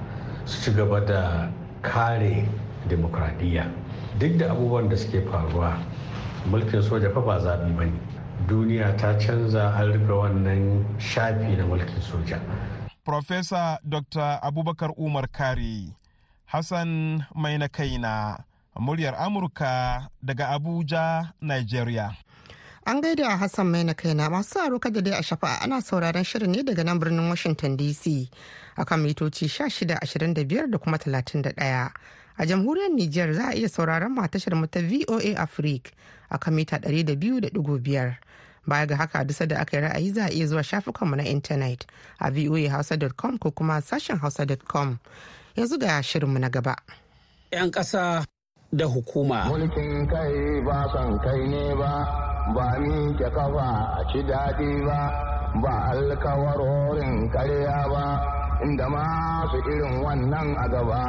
su 0.46 0.60
ci 0.62 0.76
gaba 0.76 1.00
da 1.00 1.48
kare 1.82 2.44
demokradiyya 2.90 3.72
duk 4.20 4.38
da 4.38 4.52
abubuwan 4.52 4.90
da 4.90 4.98
suke 4.98 5.24
faruwa 5.32 5.80
mulkin 6.52 6.82
soja 6.84 7.10
fa 7.14 7.22
ba 7.22 7.40
zaɓi 7.40 7.72
ba 7.78 7.86
ne 7.86 8.00
duniya 8.48 8.98
ta 8.98 9.16
canza 9.18 9.72
an 9.80 9.94
rufe 9.94 10.12
wannan 10.12 10.84
shafi 11.00 11.56
na 11.56 11.64
mulkin 11.64 12.02
soja. 12.02 12.40
Profesa 13.06 13.80
Dr. 13.88 14.40
Abubakar 14.44 14.92
Umar 14.98 15.28
Kari 15.32 15.88
Hassan 16.54 17.18
mai 17.34 17.58
na 17.58 18.38
muryar 18.80 19.16
Amurka 19.18 20.08
daga 20.22 20.50
Abuja, 20.54 21.34
Nigeria. 21.42 22.16
An 22.86 23.02
gaida 23.02 23.36
Hassan 23.40 23.72
mai 23.72 23.84
na 23.84 23.94
masu 24.30 24.60
aro 24.60 24.78
kada 24.80 25.02
dai 25.02 25.18
a 25.18 25.24
shafa 25.24 25.64
ana 25.64 25.82
sauraron 25.82 26.24
shirin 26.24 26.52
ne 26.54 26.62
daga 26.62 26.84
nan 26.86 27.00
birnin 27.00 27.28
Washington 27.28 27.76
DC 27.76 28.30
akan 28.78 29.00
mitoci 29.02 29.50
1625 29.50 30.70
da 30.70 30.78
kuma 30.78 30.98
31. 31.00 31.58
A 32.38 32.46
jamhuriyar 32.46 32.92
Nijar 32.94 33.34
za 33.34 33.50
a 33.50 33.54
iya 33.58 33.68
sauraron 33.68 34.14
matashar 34.14 34.54
mu 34.54 34.68
ta 34.68 34.80
VOA 34.80 35.34
Africa 35.36 35.90
akan 36.30 36.54
mita 36.54 36.78
200.5. 36.78 37.50
Baya 38.68 38.86
ga 38.86 38.96
haka 38.96 39.26
dusa 39.26 39.48
da 39.48 39.58
aka 39.60 39.78
yi 39.78 39.82
ra'ayi 39.90 40.14
za 40.14 40.26
a 40.26 40.30
iya 40.30 40.46
zuwa 40.46 40.62
shafukanmu 40.64 41.16
na 41.18 41.24
intanet 41.26 41.88
a 42.22 42.30
voahausa.com 42.30 43.38
ko 43.42 43.50
kuma 43.52 43.82
sashen 43.82 44.20
hausa.com. 44.22 45.00
yanzu 45.56 45.78
ga 45.78 46.02
shirinmu 46.04 46.40
na 46.40 46.50
gaba. 46.50 46.76
'Yan 47.52 47.70
ƙasa 47.72 48.26
da 48.74 48.86
hukuma. 48.86 49.46
Mulkin 49.50 50.08
kai 50.10 50.62
ba 50.66 50.78
son 50.94 51.20
kai 51.22 51.42
ne 51.48 51.64
ba, 51.78 51.94
ba 52.56 52.66
ni 52.82 53.14
ke 53.20 53.28
kafa 53.30 53.70
a 54.00 54.02
ci 54.12 54.20
daɗi 54.30 54.70
ba, 54.88 55.00
ba 55.62 55.74
alkawarorin 55.94 57.30
karya 57.34 57.78
ba, 57.94 58.06
inda 58.66 58.86
masu 58.90 59.58
irin 59.72 59.96
wannan 60.04 60.50
a 60.58 60.66
gaba. 60.74 61.02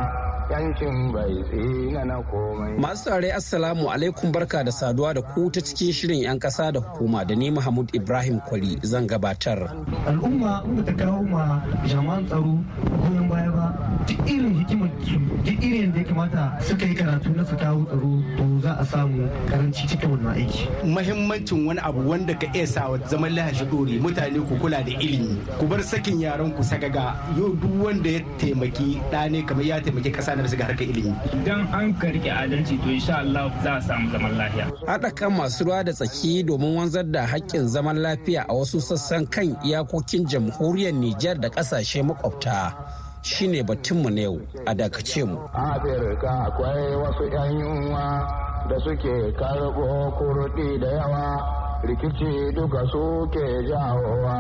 Yankin 0.52 0.96
bai 1.14 1.32
tsina 1.48 2.04
na 2.04 2.16
komai. 2.30 2.76
Masu 2.76 3.02
tsare 3.08 3.32
Assalamu 3.32 3.88
alaikum 3.88 4.28
barka 4.32 4.60
da 4.64 4.68
saduwa 4.72 5.14
da 5.16 5.22
ku 5.32 5.48
ta 5.50 5.60
cikin 5.64 5.88
shirin 5.92 6.20
'yan 6.20 6.36
ƙasa 6.38 6.68
da 6.72 6.80
hukuma 6.84 7.24
da 7.24 7.32
ni 7.34 7.48
Mahmud 7.50 7.88
Ibrahim 7.96 8.40
Kwali 8.44 8.76
zan 8.84 9.08
gabatar. 9.08 9.72
Al'umma 10.04 10.60
in 10.68 10.84
ta 10.84 10.92
kawo 11.00 11.24
ma 11.32 11.64
jami'an 11.88 12.28
tsaro 12.28 12.60
goyon 13.00 13.24
baya 13.32 13.50
ba 13.56 13.63
duk 14.06 14.20
irin 14.28 14.54
hikimar 14.61 14.90
su 15.04 15.18
duk 15.44 15.58
irin 15.64 15.92
da 15.92 15.99
ya 15.99 16.04
kamata 16.04 16.42
suka 16.68 16.84
yi 16.87 16.94
karatu 16.94 17.30
na 17.37 17.44
su 17.44 17.56
kawo 17.56 17.84
tsaro 17.84 18.11
to 18.37 18.44
za 18.62 18.73
a 18.80 18.84
samu 18.84 19.28
karanci 19.50 19.87
cikin 19.88 20.11
wannan 20.11 20.34
aiki. 20.37 20.68
Mahimmancin 20.84 21.66
wani 21.66 21.80
abu 21.80 22.00
wanda 22.11 22.34
ka 22.34 22.46
iya 22.54 22.66
sa 22.66 22.88
zaman 23.08 23.34
lahashi 23.34 23.64
dore 23.70 23.99
mutane 24.00 24.40
ku 24.49 24.54
kula 24.61 24.82
da 24.84 24.92
ilimi 25.00 25.37
ku 25.58 25.66
bar 25.66 25.82
sakin 25.82 26.20
yaran 26.20 26.52
ku 26.56 26.62
sagaga 26.62 27.16
yau 27.38 27.52
duk 27.56 27.73
wanda 27.84 28.11
ya 28.11 28.20
taimaki 28.38 29.00
ɗa 29.12 29.30
ne 29.30 29.42
kamar 29.42 29.64
ya 29.64 29.80
taimaki 29.80 30.11
ƙasa 30.12 30.37
na 30.37 30.42
bisa 30.42 30.56
harkar 30.61 30.84
ilimi. 30.87 31.12
Idan 31.32 31.66
an 31.73 31.94
karki 31.94 32.28
adalci 32.30 32.76
to 32.82 32.88
insha 32.90 33.18
Allah 33.18 33.52
za 33.62 33.76
a 33.76 33.80
samu 33.82 34.11
zaman 34.12 34.32
lafiya. 34.38 34.66
Haɗa 34.87 35.14
kan 35.14 35.32
masu 35.32 35.64
ruwa 35.64 35.84
da 35.84 35.92
tsaki 35.92 36.42
domin 36.44 36.75
wanzar 36.76 37.04
da 37.11 37.26
haƙƙin 37.26 37.66
zaman 37.68 37.96
lafiya 37.96 38.44
a 38.49 38.52
wasu 38.54 38.80
sassan 38.80 39.26
kan 39.30 39.56
iyakokin 39.64 40.26
jamhuriyar 40.28 40.92
Nijar 40.94 41.40
da 41.40 41.49
ƙasashe 41.49 42.02
makwabta. 42.04 42.75
Shine 43.25 43.62
batunmu 43.62 44.11
na 44.11 44.21
yau 44.21 44.40
a 44.66 44.75
dakace 44.75 45.25
mu. 45.25 45.38
Afirka 45.54 46.31
akwai 46.47 46.95
wasu 47.02 47.25
'yan 47.33 47.59
yunwa 47.61 48.04
da 48.69 48.76
suke 48.85 49.14
karɓo 49.38 49.87
kurɗi 50.19 50.78
da 50.83 50.88
yawa 50.99 51.25
rikici 51.87 52.52
duka 52.57 52.81
suke 52.93 53.45
jawowa 53.69 54.37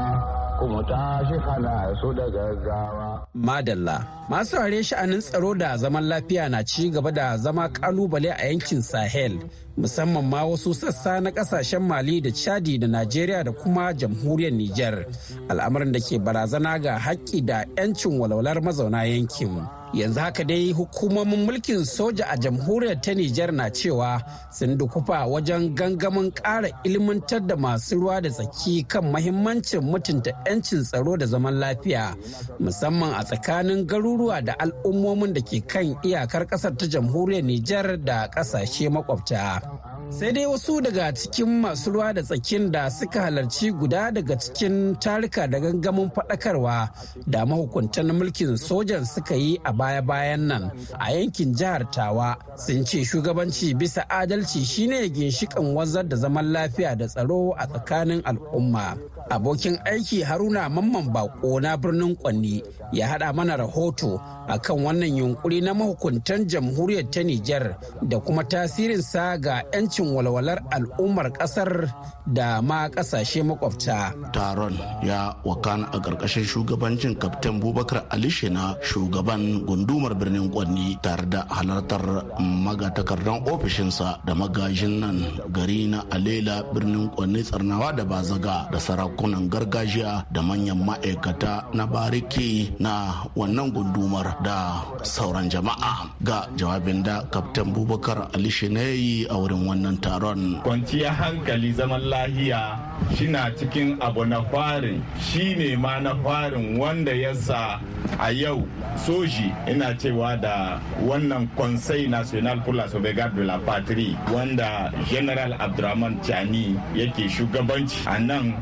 kuma 0.58 0.80
tashi 0.90 1.36
hana 1.46 1.74
su 2.00 2.12
da 2.12 2.26
gaggawa. 2.34 3.26
Madalla, 3.34 3.96
masu 4.30 4.56
rare 4.56 4.82
sha'anin 4.82 5.20
tsaro 5.20 5.54
da 5.54 5.76
zaman 5.76 6.04
lafiya 6.10 6.48
na 6.50 6.62
ci 6.62 6.90
gaba 6.90 7.10
da 7.12 7.36
zama 7.36 7.68
ƙalubale 7.68 8.30
a 8.36 8.46
yankin 8.48 8.82
Sahel, 8.82 9.38
musamman 9.76 10.24
ma 10.24 10.44
wasu 10.44 10.74
sassa 10.74 11.20
na 11.20 11.30
ƙasashen 11.30 11.82
Mali 11.82 12.20
da 12.20 12.30
Chadi 12.30 12.78
da 12.78 12.86
Najeriya 12.86 13.44
da 13.44 13.52
kuma 13.52 13.92
jamhuriyar 13.94 14.52
Nijar, 14.52 15.06
al'amarin 15.48 15.92
da 15.92 16.00
ke 16.00 16.18
barazana 16.18 16.78
ga 16.82 16.98
haƙƙi 16.98 17.44
da 17.46 17.64
'yancin 17.76 18.18
walwalar 18.18 18.60
mazauna 18.62 19.04
yankin. 19.04 19.66
yanzu 19.94 20.20
haka 20.20 20.44
dai 20.44 20.72
hukumomin 20.72 21.44
mulkin 21.46 21.84
soja 21.84 22.26
a 22.28 22.36
jamhuriyar 22.36 23.00
ta 23.00 23.14
Nijar 23.14 23.52
na 23.52 23.70
cewa 23.70 24.22
sun 24.50 24.76
dukufa 24.78 25.26
wajen 25.26 25.74
gangamin 25.74 26.30
ƙara 26.32 26.68
ilmantar 26.84 27.46
da 27.46 27.56
masu 27.56 27.96
ruwa 27.96 28.20
da 28.22 28.30
tsaki 28.30 28.82
kan 28.88 29.04
mahimmancin 29.12 29.80
mutunta 29.80 30.30
'yancin 30.46 30.82
tsaro 30.82 31.16
da 31.16 31.26
zaman 31.26 31.54
lafiya 31.54 32.16
musamman 32.60 33.14
a 33.14 33.24
tsakanin 33.24 33.86
garuruwa 33.86 34.42
da 34.44 34.54
al'ummomin 34.58 35.32
da 35.32 35.40
ke 35.40 35.60
kan 35.66 35.94
iyakar 36.02 36.46
ƙasar 36.46 36.76
ta 36.76 36.86
jamhuriyar 36.86 37.44
Nijar 37.44 37.96
da 38.04 38.26
ƙasashe 38.28 38.88
makwabta. 38.90 39.62
Sai 40.08 40.32
dai 40.32 40.46
wasu 40.46 40.80
daga 40.80 41.12
cikin 41.12 41.60
masu 41.60 41.90
ruwa 41.92 42.12
da 42.14 42.22
tsakin 42.22 42.70
da 42.70 42.90
suka 42.90 43.20
halarci 43.22 43.72
guda 43.72 44.10
daga 44.12 44.36
cikin 44.36 44.96
tarika 45.02 45.46
da 45.46 45.58
gangamin 45.60 46.10
faɗakarwa 46.14 46.88
da 47.26 47.46
mahukuntan 47.46 48.12
mulkin 48.12 48.56
sojan 48.56 49.04
suka 49.04 49.34
yi 49.34 49.58
a 49.64 49.72
baya-bayan 49.72 50.42
nan 50.48 50.64
a 50.98 51.12
yankin 51.16 51.54
jihar 51.58 51.82
tawa 51.94 52.36
sun 52.56 52.84
ce 52.84 53.04
shugabanci 53.04 53.74
bisa 53.74 54.02
adalci 54.08 54.64
shine 54.64 55.08
ginshikan 55.08 55.74
wazar 55.74 56.04
da 56.08 56.16
zaman 56.16 56.52
lafiya 56.52 56.96
da 56.96 57.06
tsaro 57.06 57.54
a 57.58 57.66
tsakanin 57.66 58.20
al'umma. 58.24 58.96
Abokin 59.30 59.78
aiki 59.84 60.22
haruna 60.22 60.68
mamman 60.68 61.08
bako 61.12 61.60
na 61.60 61.76
birnin 61.76 62.16
kwanni 62.16 62.62
ya 62.92 63.08
haɗa 63.08 63.32
mana 63.32 63.56
rahoto 63.56 64.20
akan 64.48 64.84
wannan 64.84 65.16
yunkuri 65.16 65.60
na 65.60 65.74
mahukuntan 65.74 66.46
jamhuriyar 66.46 67.10
ta 67.10 67.22
Nijar 67.24 67.76
da 68.02 68.18
kuma 68.20 68.44
tasirinsa 68.44 69.38
ga 69.40 69.53
'yancin 69.72 70.10
walwalar 70.14 70.58
al'ummar 70.74 71.30
ƙasar 71.32 71.86
da 72.26 72.58
ma 72.62 72.88
ƙasashe 72.88 73.42
makwabta. 73.44 74.10
Taron 74.32 74.74
ya 75.04 75.36
wakana 75.44 75.86
a 75.92 75.98
ƙarƙashin 76.00 76.44
shugabancin 76.44 77.14
Kaftin 77.20 77.60
Bubakar 77.60 78.06
Ali 78.10 78.28
Shina 78.30 78.74
shugaban 78.82 79.62
gundumar 79.66 80.14
birnin 80.18 80.50
Kwanni 80.50 80.98
tare 81.02 81.26
da 81.28 81.44
halartar 81.48 82.02
magatakardan 82.40 83.44
ofishinsa 83.46 84.24
da 84.24 84.34
magajin 84.34 85.00
nan 85.00 85.16
gari 85.52 85.86
na 85.88 86.02
Alela 86.10 86.64
birnin 86.72 87.10
Kwanni 87.14 87.42
tsarnawa 87.44 87.92
da 87.96 88.04
bazaga 88.04 88.68
da 88.72 88.78
sarakunan 88.80 89.48
gargajiya 89.48 90.26
da 90.32 90.40
manyan 90.42 90.80
ma'aikata 90.82 91.74
na 91.74 91.86
bariki 91.86 92.72
na 92.80 93.24
wannan 93.36 93.70
gundumar 93.74 94.38
da 94.42 94.80
sauran 95.02 95.50
jama'a 95.50 96.10
ga 96.22 96.48
jawabin 96.56 97.02
da 97.04 97.22
kaftan 97.28 97.72
bubakar 97.74 98.30
ali 98.34 98.48
yi 98.50 99.26
a 99.28 99.34
wurin 99.44 99.68
wannan 99.68 100.00
taron. 100.00 100.56
Kwanciyar 100.64 101.12
hankali 101.12 101.72
zaman 101.76 102.00
lahiya 102.08 102.80
shina 103.16 103.50
cikin 103.52 104.00
abu 104.00 104.24
na 104.24 104.40
farin. 104.48 105.04
Shine 105.20 105.76
ma 105.76 106.00
na 106.00 106.16
farin 106.24 106.78
wanda 106.80 107.12
ya 107.12 107.34
sa 107.36 107.78
a 108.18 108.32
yau 108.32 108.64
soji 108.96 109.52
ina 109.68 109.92
cewa 110.00 110.40
da 110.40 110.80
wannan 111.04 111.48
conseil 111.56 112.08
national 112.08 112.60
pour 112.64 112.72
la 112.74 112.88
sauvegarde 112.88 113.36
de 113.36 113.42
la 113.44 113.58
patrie 113.58 114.16
wanda 114.32 114.90
general 115.10 115.52
abdurrahman 115.60 116.16
chani 116.22 116.76
yake 116.94 117.28
shugabanci 117.28 118.06
a 118.06 118.18
nan 118.18 118.54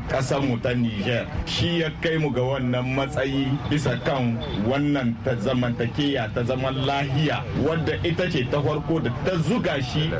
mu 0.43 0.57
ta 0.59 0.73
niger. 0.73 1.25
Shi 1.45 1.79
ya 1.79 1.89
kai 2.01 2.17
mu 2.17 2.29
ga 2.31 2.41
wannan 2.41 2.83
matsayi 2.95 3.47
bisa 3.69 3.95
kan 4.03 4.35
wannan 4.67 5.15
ta 5.23 5.31
zamantakeya 5.39 6.27
ta 6.35 6.43
zaman 6.43 6.75
lahiya 6.85 7.39
wadda 7.63 7.95
ita 8.03 8.27
ce 8.29 8.43
ta 8.51 8.59
farko 8.61 8.99
da 8.99 9.09
ta 9.23 9.37
zuga 9.47 9.79
shi 9.81 10.11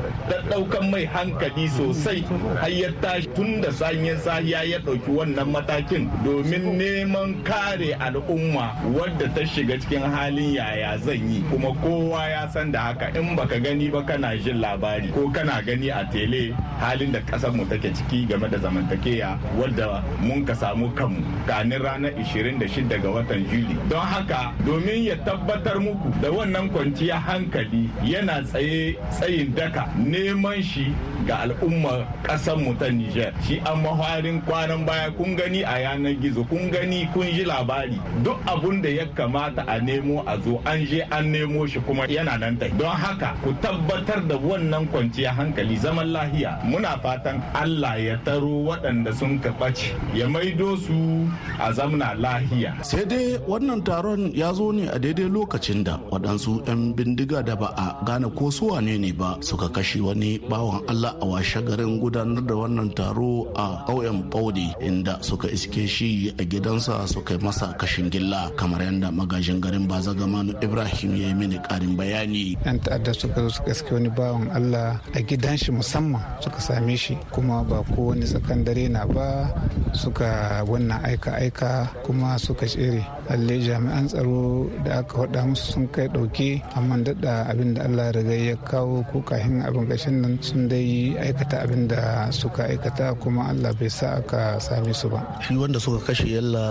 ɗaukan 0.53 0.89
mai 0.91 1.05
hankali 1.05 1.67
sosai. 1.69 2.21
Har 2.61 2.69
ya 2.69 2.89
tashi 3.01 3.27
tun 3.35 3.61
da 3.61 3.69
sanyi 3.71 4.13
sanyin 4.13 4.17
sahiya 4.21 4.63
ya 4.69 4.79
ɗauki 4.79 5.09
wannan 5.09 5.49
matakin 5.51 6.09
domin 6.23 6.77
neman 6.77 7.43
kare 7.43 7.93
al'umma 7.99 8.75
wadda 8.93 9.27
ta 9.33 9.41
shiga 9.45 9.77
cikin 9.81 10.01
halin 10.05 10.53
yaya 10.53 10.97
zan 10.99 11.17
yi. 11.29 11.41
Kuma 11.49 11.73
kowa 11.81 12.29
ya 12.29 12.47
san 12.49 12.71
da 12.71 12.79
haka. 12.93 13.09
In 13.17 13.35
baka 13.35 13.59
gani 13.59 13.89
ba 13.89 14.03
kana 14.03 14.37
jin 14.37 14.61
labari 14.61 15.11
ko 15.13 15.29
kana 15.33 15.61
gani 15.65 15.89
a 15.89 16.05
tele 16.11 16.53
halin 16.79 17.11
da 17.11 17.19
ƙasar 17.21 17.53
mu 17.55 17.65
take 17.65 17.93
ciki 17.93 18.27
game 18.27 18.41
da 18.49 18.57
zamantakeya 18.57 19.39
wadda 19.57 20.03
mun 20.21 20.45
ka 20.45 20.53
samu 20.53 20.89
kanmu 20.93 21.23
kanin 21.47 21.81
ranar 21.81 22.11
26 22.13 22.89
ga 23.01 23.09
watan 23.09 23.45
juli 23.49 23.77
don 23.89 23.99
haka 24.01 24.51
domin 24.65 25.03
ya 25.03 25.15
tabbatar 25.25 25.79
muku 25.79 26.11
da 26.21 26.29
wannan 26.29 26.69
kwanciya 26.69 27.17
hankali 27.19 27.89
yana 28.03 28.43
tsaye 28.43 28.95
tsayin 29.11 29.53
daka 29.55 29.87
neman 29.97 30.42
shi 30.61 30.91
ga 31.27 31.47
al'ummar 31.47 32.03
ƙasar 32.23 32.57
mu 32.59 32.73
ta 32.75 32.85
Nijar 32.91 33.31
shi 33.47 33.59
an 33.63 33.79
mafarin 33.83 34.41
kwanan 34.43 34.85
baya 34.85 35.11
kun 35.11 35.35
gani 35.35 35.63
a 35.63 35.79
yanar 35.79 36.13
gizo 36.19 36.43
kun 36.49 36.69
gani 36.71 37.07
kun 37.13 37.27
ji 37.31 37.43
labari. 37.45 37.95
Duk 38.23 38.37
abun 38.45 38.81
da 38.83 38.89
ya 38.89 39.05
kamata 39.15 39.63
a 39.67 39.79
nemo 39.79 40.23
a 40.27 40.35
zo 40.43 40.59
an 40.65 40.85
je 40.85 41.01
an 41.11 41.31
nemo 41.31 41.65
shi 41.65 41.79
kuma 41.79 42.03
yana 42.07 42.37
nan 42.39 42.57
tai 42.59 42.69
don 42.77 42.91
haka 42.91 43.35
ku 43.43 43.53
tabbatar 43.61 44.27
da 44.27 44.35
wannan 44.37 44.87
kwanciya 44.91 45.31
hankali 45.33 45.77
zaman 45.79 46.11
lahiya. 46.11 46.59
Muna 46.67 46.99
fatan 47.01 47.39
Allah 47.55 47.95
ya 47.97 48.15
taro 48.25 48.67
waɗanda 48.67 49.13
sun 49.15 49.39
kaɓace 49.39 49.95
ya 50.13 50.27
maido 50.27 50.75
su 50.77 51.27
a 51.59 51.71
zamna 51.71 52.13
lahiya. 52.19 52.83
Sai 52.83 53.05
dai 53.05 53.37
wannan 53.47 53.81
taron 53.83 54.31
ya 54.35 54.51
zo 54.53 54.71
ne 54.71 54.87
a 54.91 54.99
daidai 54.99 55.29
lokacin 55.31 55.83
da 55.83 55.97
waɗansu 56.11 56.67
'yan 56.67 56.93
bindiga 56.93 57.39
da 57.43 57.55
ba 57.55 57.69
a 57.77 58.03
gane 58.05 58.27
ko 58.35 58.49
su 58.51 58.67
wane 58.73 58.97
ne 58.97 59.11
ba 59.13 59.37
suka 59.41 59.69
kashe 59.69 60.01
wani 60.01 60.32
bawan 60.49 60.81
Allah 60.89 61.13
a 61.21 61.25
washe 61.25 61.59
garin 61.65 61.99
gudanar 62.01 62.41
da 62.45 62.55
wannan 62.55 62.89
taro 62.95 63.47
a 63.55 63.85
ƙauyen 63.87 64.29
Baudi 64.29 64.73
inda 64.81 65.21
suka 65.23 65.47
iske 65.51 65.87
shi 65.87 66.29
a 66.37 66.43
gidansa 66.45 67.05
suka 67.07 67.37
masa 67.39 67.73
kashin 67.77 68.09
gilla 68.09 68.51
kamar 68.55 68.81
yadda 68.81 69.11
magajin 69.11 69.61
garin 69.61 69.87
Bazagamanu 69.87 70.55
Ibrahim 70.63 71.11
ya 71.17 71.27
yi 71.29 71.33
mini 71.33 71.57
ƙarin 71.59 71.93
bayani. 71.97 72.57
'Yan 72.65 72.79
ta'adda 72.79 73.13
suka 73.13 73.41
zo 73.47 73.49
suka 73.61 73.71
iske 73.75 73.91
wani 73.93 74.09
bawan 74.09 74.49
Allah 74.55 75.01
a 75.13 75.19
gidan 75.21 75.57
shi 75.59 75.71
musamman 75.71 76.21
suka 76.41 76.59
same 76.61 76.95
shi 76.95 77.17
kuma 77.31 77.63
ba 77.63 77.83
ko 77.93 78.13
wani 78.13 78.25
tsakan 78.25 78.63
dare 78.63 78.85
na 78.89 79.03
ba 79.09 79.49
suka 79.93 80.61
wannan 80.65 81.01
aika-aika 81.05 81.89
kuma 82.05 82.37
suka 82.37 82.65
tsere 82.65 83.01
lalle 83.29 83.55
jami'an 83.61 84.05
tsaro 84.09 84.67
da 84.85 84.99
aka 85.01 85.13
faɗa 85.25 85.41
musu 85.47 85.65
sun 85.73 85.85
kai 85.93 86.07
ɗauke 86.13 86.49
amma 86.77 86.95
daɗa 87.05 87.33
abin 87.49 87.73
da 87.73 87.81
allah 87.87 88.11
riga 88.11 88.35
ya 88.35 88.55
kawo 88.69 89.01
ko 89.11 89.21
kahin 89.21 89.61
abin 89.61 89.85
gashin 89.89 90.12
nan 90.21 90.37
sun 90.41 90.67
dai 90.69 91.15
aikata 91.17 91.63
abin 91.63 91.87
da 91.87 92.29
suka 92.31 92.63
aikata 92.69 93.15
kuma 93.21 93.49
allah 93.49 93.71
bai 93.79 93.89
sa 93.89 94.17
aka 94.19 94.59
same 94.59 94.93
su 94.93 95.09
ba. 95.09 95.19
Shi 95.41 95.55
wanda 95.57 95.79
suka 95.79 95.99
kashe 96.07 96.27
yalla 96.35 96.65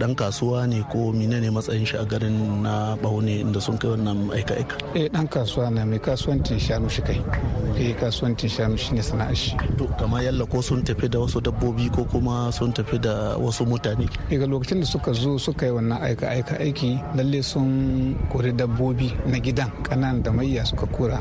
dan 0.00 0.14
kasuwa 0.14 0.66
ne 0.66 0.82
ko 0.92 1.12
mine 1.12 1.38
ne 1.40 1.48
matsayin 1.50 1.86
shi 1.86 1.96
a 1.96 2.04
garin 2.04 2.62
na 2.62 2.96
baune 2.96 3.40
inda 3.44 3.60
sun 3.60 3.76
kai 3.78 3.88
wannan 3.94 4.30
aika-aika? 4.34 4.76
Eh 4.98 5.08
dan 5.12 5.28
kasuwa 5.28 5.70
na 5.70 5.84
mai 5.86 5.98
kasuwancin 5.98 6.58
shanu 6.58 6.88
shi 6.90 7.02
kai. 7.02 7.20
Eh 7.78 7.92
kasuwancin 8.00 8.50
shanu 8.50 8.76
shine 8.78 9.02
sana'ar 9.02 9.34
shi. 9.36 9.52
To 9.78 9.86
kamar 9.98 10.22
yalla 10.26 10.46
ko 10.46 10.60
sun 10.60 10.82
tafi 10.82 11.06
da 11.10 11.18
wasu 11.22 11.38
dabbobi 11.40 11.86
ko 11.94 12.04
kuma 12.04 12.50
sun 12.52 12.72
tafi 12.72 12.98
da 12.98 13.36
wasu 13.38 13.62
mutane? 13.66 14.06
Daga 14.30 14.46
lokacin 14.46 14.80
da 14.80 14.86
suka 14.86 15.12
zo 15.12 15.38
suka 15.38 15.66
yi 15.66 15.72
wannan 15.76 15.98
aika 16.02 16.26
aika 16.30 16.54
aiki 16.58 16.98
lalle 17.16 17.42
sun 17.42 17.68
kori 18.32 18.52
dabbobi 18.52 19.12
na 19.26 19.38
gidan 19.38 19.70
kanan 19.82 20.22
da 20.22 20.30
mayya 20.32 20.64
suka 20.64 20.86
kura 20.86 21.20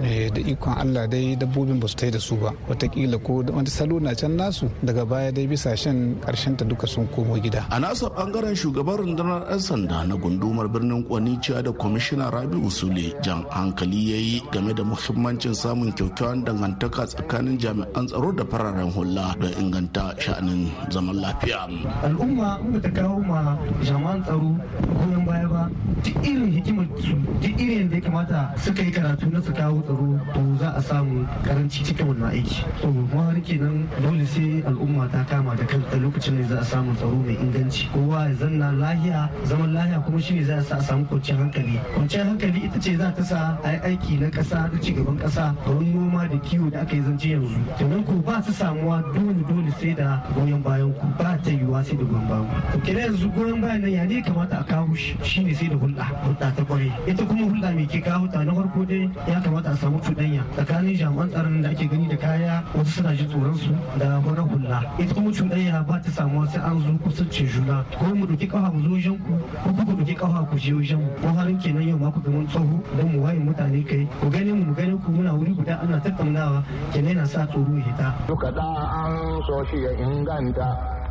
da 0.00 0.40
ikon 0.40 0.74
Allah 0.78 1.06
dai 1.06 1.36
dabbobin 1.36 1.78
ba 1.80 1.86
su 1.88 1.96
tai 1.96 2.10
da 2.10 2.18
su 2.18 2.36
ba. 2.36 2.50
Watakila 2.68 3.18
ko 3.22 3.42
wani 3.52 3.68
salo 3.70 3.98
na 4.00 4.14
can 4.14 4.36
nasu 4.36 4.68
daga 4.82 5.04
baya 5.06 5.30
dai 5.32 5.46
bisa 5.46 5.76
shan 5.76 6.16
ƙarshen 6.24 6.56
ta 6.56 6.64
duka 6.64 6.86
sun 6.86 7.06
komo 7.08 7.36
gida. 7.40 7.66
A 7.70 7.78
nasa 7.78 8.08
ɓangaren 8.08 8.56
shugaban 8.56 8.96
rundunar 8.98 9.44
'yan 9.50 9.60
sanda 9.60 10.04
na 10.06 10.14
gundumar 10.16 10.68
birnin 10.68 11.04
kwanicciya 11.04 11.62
da 11.64 11.72
kwamishina 11.72 12.30
rabi'u 12.30 12.70
sule 12.70 13.12
jan 13.22 13.44
hankali 13.50 14.10
ya 14.10 14.16
yi 14.16 14.42
game 14.52 14.72
da 14.74 14.82
muhimmancin 14.84 15.54
samun 15.54 15.92
kyakkyawan 15.92 16.44
dangantaka 16.44 17.06
tsakanin 17.06 17.58
jami'an 17.58 18.06
tsaro 18.08 18.32
da 18.32 18.44
fararen 18.44 18.90
hula 18.92 19.34
don 19.40 19.52
inganta 19.60 20.14
sha'anin 20.18 20.70
zaman 20.90 21.16
lafiya. 21.20 21.68
Al'umma 22.06 22.58
in 22.64 22.80
ta 22.80 22.88
kawo 22.90 23.18
ma 23.20 23.56
jami'an 23.84 24.22
tsaro 24.24 24.50
goyon 24.96 25.24
baya 25.26 25.46
ba 25.48 25.62
duk 26.04 26.16
irin 26.24 26.50
hikimar 26.56 26.86
su 27.02 27.14
duk 27.42 27.54
irin 27.60 27.88
da 27.90 27.96
ya 27.96 28.02
kamata 28.02 28.40
suka 28.64 28.82
yi 28.82 28.90
karatu 28.92 29.26
na 29.30 29.40
su 29.42 29.52
kawo 29.52 29.82
tsaro 29.90 30.20
to 30.34 30.56
za 30.58 30.72
a 30.76 30.82
samu 30.82 31.26
karanci 31.44 31.82
cikin 31.84 32.06
wannan 32.06 32.30
aiki. 32.30 32.64
To 32.80 32.88
har 33.18 33.34
kenan 33.40 33.88
dole 34.02 34.26
sai 34.26 34.62
al'umma 34.66 35.08
ta 35.10 35.24
kama 35.24 35.54
da 35.56 35.64
kanta 35.64 35.96
lokacin 35.98 36.34
ne 36.38 36.42
za 36.46 36.58
a 36.60 36.64
samu 36.64 36.94
tsaro 36.94 37.14
mai 37.16 37.34
inganci. 37.34 37.88
Kowa 37.92 38.28
ya 38.28 38.34
zanna 38.34 38.72
lahiya 38.72 39.28
zaman 39.44 39.72
lahiya 39.74 40.00
kuma 40.04 40.20
shine 40.20 40.44
za 40.44 40.56
a 40.58 40.62
sa 40.62 40.76
a 40.76 40.82
samu 40.82 41.04
kwanciyar 41.06 41.38
hankali. 41.38 41.78
Kwanciyar 41.94 42.26
hankali 42.26 42.60
ita 42.66 42.78
ce 42.80 42.96
za 42.96 43.10
ta 43.16 43.22
sa 43.22 43.58
a 43.64 43.70
aiki 43.84 44.20
na 44.20 44.30
kasa 44.30 44.68
da 44.72 44.78
ci 44.80 44.92
gaban 44.92 45.18
kasa 45.18 45.54
kamar 45.64 45.82
noma 45.82 46.28
da 46.28 46.36
kiwo 46.38 46.70
da 46.70 46.80
aka 46.82 46.94
yi 46.96 47.02
zance 47.02 47.28
yanzu. 47.28 47.58
Kenan 47.78 48.04
ko 48.04 48.12
ba 48.22 48.42
su 48.42 48.52
samuwa 48.52 49.02
dole 49.14 49.42
dole 49.48 49.70
sai 49.80 49.94
da 49.94 50.22
goyon 50.34 50.62
bayan 50.62 50.92
ku. 50.94 51.06
Ba 51.18 51.36
ta 51.42 51.50
yiwuwa 51.50 51.82
sai 51.84 51.96
da 51.96 52.04
goyon 52.04 52.26
bayan 52.28 52.46
ku. 52.72 52.78
Kenan 52.80 53.02
yanzu 53.10 53.28
goyon 53.34 53.60
bayan 53.60 53.80
nan 53.82 53.90
ya 53.90 54.04
ne 54.04 54.22
kamata 54.22 54.60
a 54.60 54.64
kawo 54.64 54.94
shi? 54.94 55.16
Shine 55.22 55.54
sai 55.54 55.68
da 55.68 55.76
hulɗa 55.76 56.04
hulɗa 56.24 56.54
ta 56.56 56.62
ƙwarai 56.64 56.92
ita 57.06 57.24
kuma 57.26 57.44
hulɗa 57.46 57.74
mai 57.74 57.86
ke 57.86 58.00
kawo 58.00 58.26
ta 58.30 58.42
na 58.44 58.52
farko 58.54 58.84
dai 58.84 59.10
ya 59.28 59.40
kamata 59.40 59.70
a 59.72 59.76
samu 59.80 59.98
cuɗanya. 60.04 60.42
Tsakanin 60.54 60.94
jami'an 60.96 61.28
tsaron 61.30 61.62
da 61.62 61.68
ake 61.70 61.88
gani 61.88 62.06
da 62.08 62.16
kaya 62.16 62.62
wasu 62.76 62.90
suna 63.00 63.14
ji 63.16 63.24
tsoron 63.26 63.54
su 63.56 63.72
da 63.98 64.20
wani 64.20 64.40
hula. 64.44 64.78
Ita 64.98 65.14
kuma 65.14 65.30
cuɗanya 65.30 65.86
ba 65.86 65.96
ta 66.04 66.10
samuwa 66.10 66.46
sai 66.48 66.60
an 66.60 66.76
zo 66.80 66.92
kusancin 67.02 67.46
juna. 67.48 67.84
Ko 67.98 68.14
mu 68.14 68.26
ɗauki 68.26 68.46
ƙafa 68.48 68.68
mu 68.72 68.80
zo 68.84 68.88
wajen 68.94 69.16
ku 69.24 69.32
ko 69.64 69.68
ku 69.72 69.92
ɗauki 69.96 70.14
ƙafa 70.16 70.40
ku 70.50 70.56
je 70.58 70.72
wajen 70.74 70.98
mu. 71.00 71.08
Ko 71.22 71.28
harin 71.32 71.58
kenan 71.58 71.82
yau 71.88 71.96
ma 71.98 72.10
ku 72.10 72.20
ga 72.20 72.30
tsoho 72.52 72.76
don 72.96 73.08
mu 73.12 73.18
waye 73.24 73.38
mutane 73.40 73.80
kai. 73.88 74.04
Ku 74.20 74.28
gane 74.28 74.52
mu 74.52 74.64
mu 74.68 74.74
gane 74.74 74.94
ku. 75.00 75.08
Muna 75.10 75.32
wuri 75.32 75.52
guda 75.56 75.80
ana 75.80 75.96
tattaunawa. 76.00 76.62
Kenan 76.92 77.16
yana 77.16 77.24
sa 77.26 77.46
tsoro 77.46 77.72
ya 77.76 77.84
hita. 77.88 78.08
duka 78.28 78.50
da 78.52 78.62
an 79.04 79.40
so 79.48 79.64
shi 79.70 79.80
ya 79.80 79.90
inganta. 79.96 80.68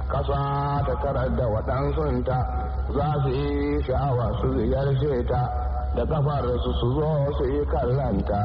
Kasa 0.10 0.82
ta 0.86 0.94
tarar 1.02 1.30
da 1.38 1.46
waɗansunta. 1.46 2.38
Za 2.94 3.08
su 3.24 3.30
yi 3.30 3.82
sha'awa 3.86 4.26
su 4.42 4.48
ziyarce 4.58 5.26
ta. 5.28 5.42
Da 5.96 6.06
kafar 6.06 6.44
su 6.64 6.72
su 6.80 6.88
zo 6.94 7.32
su 7.38 7.44
yi 7.46 7.66
kallanta 7.66 8.42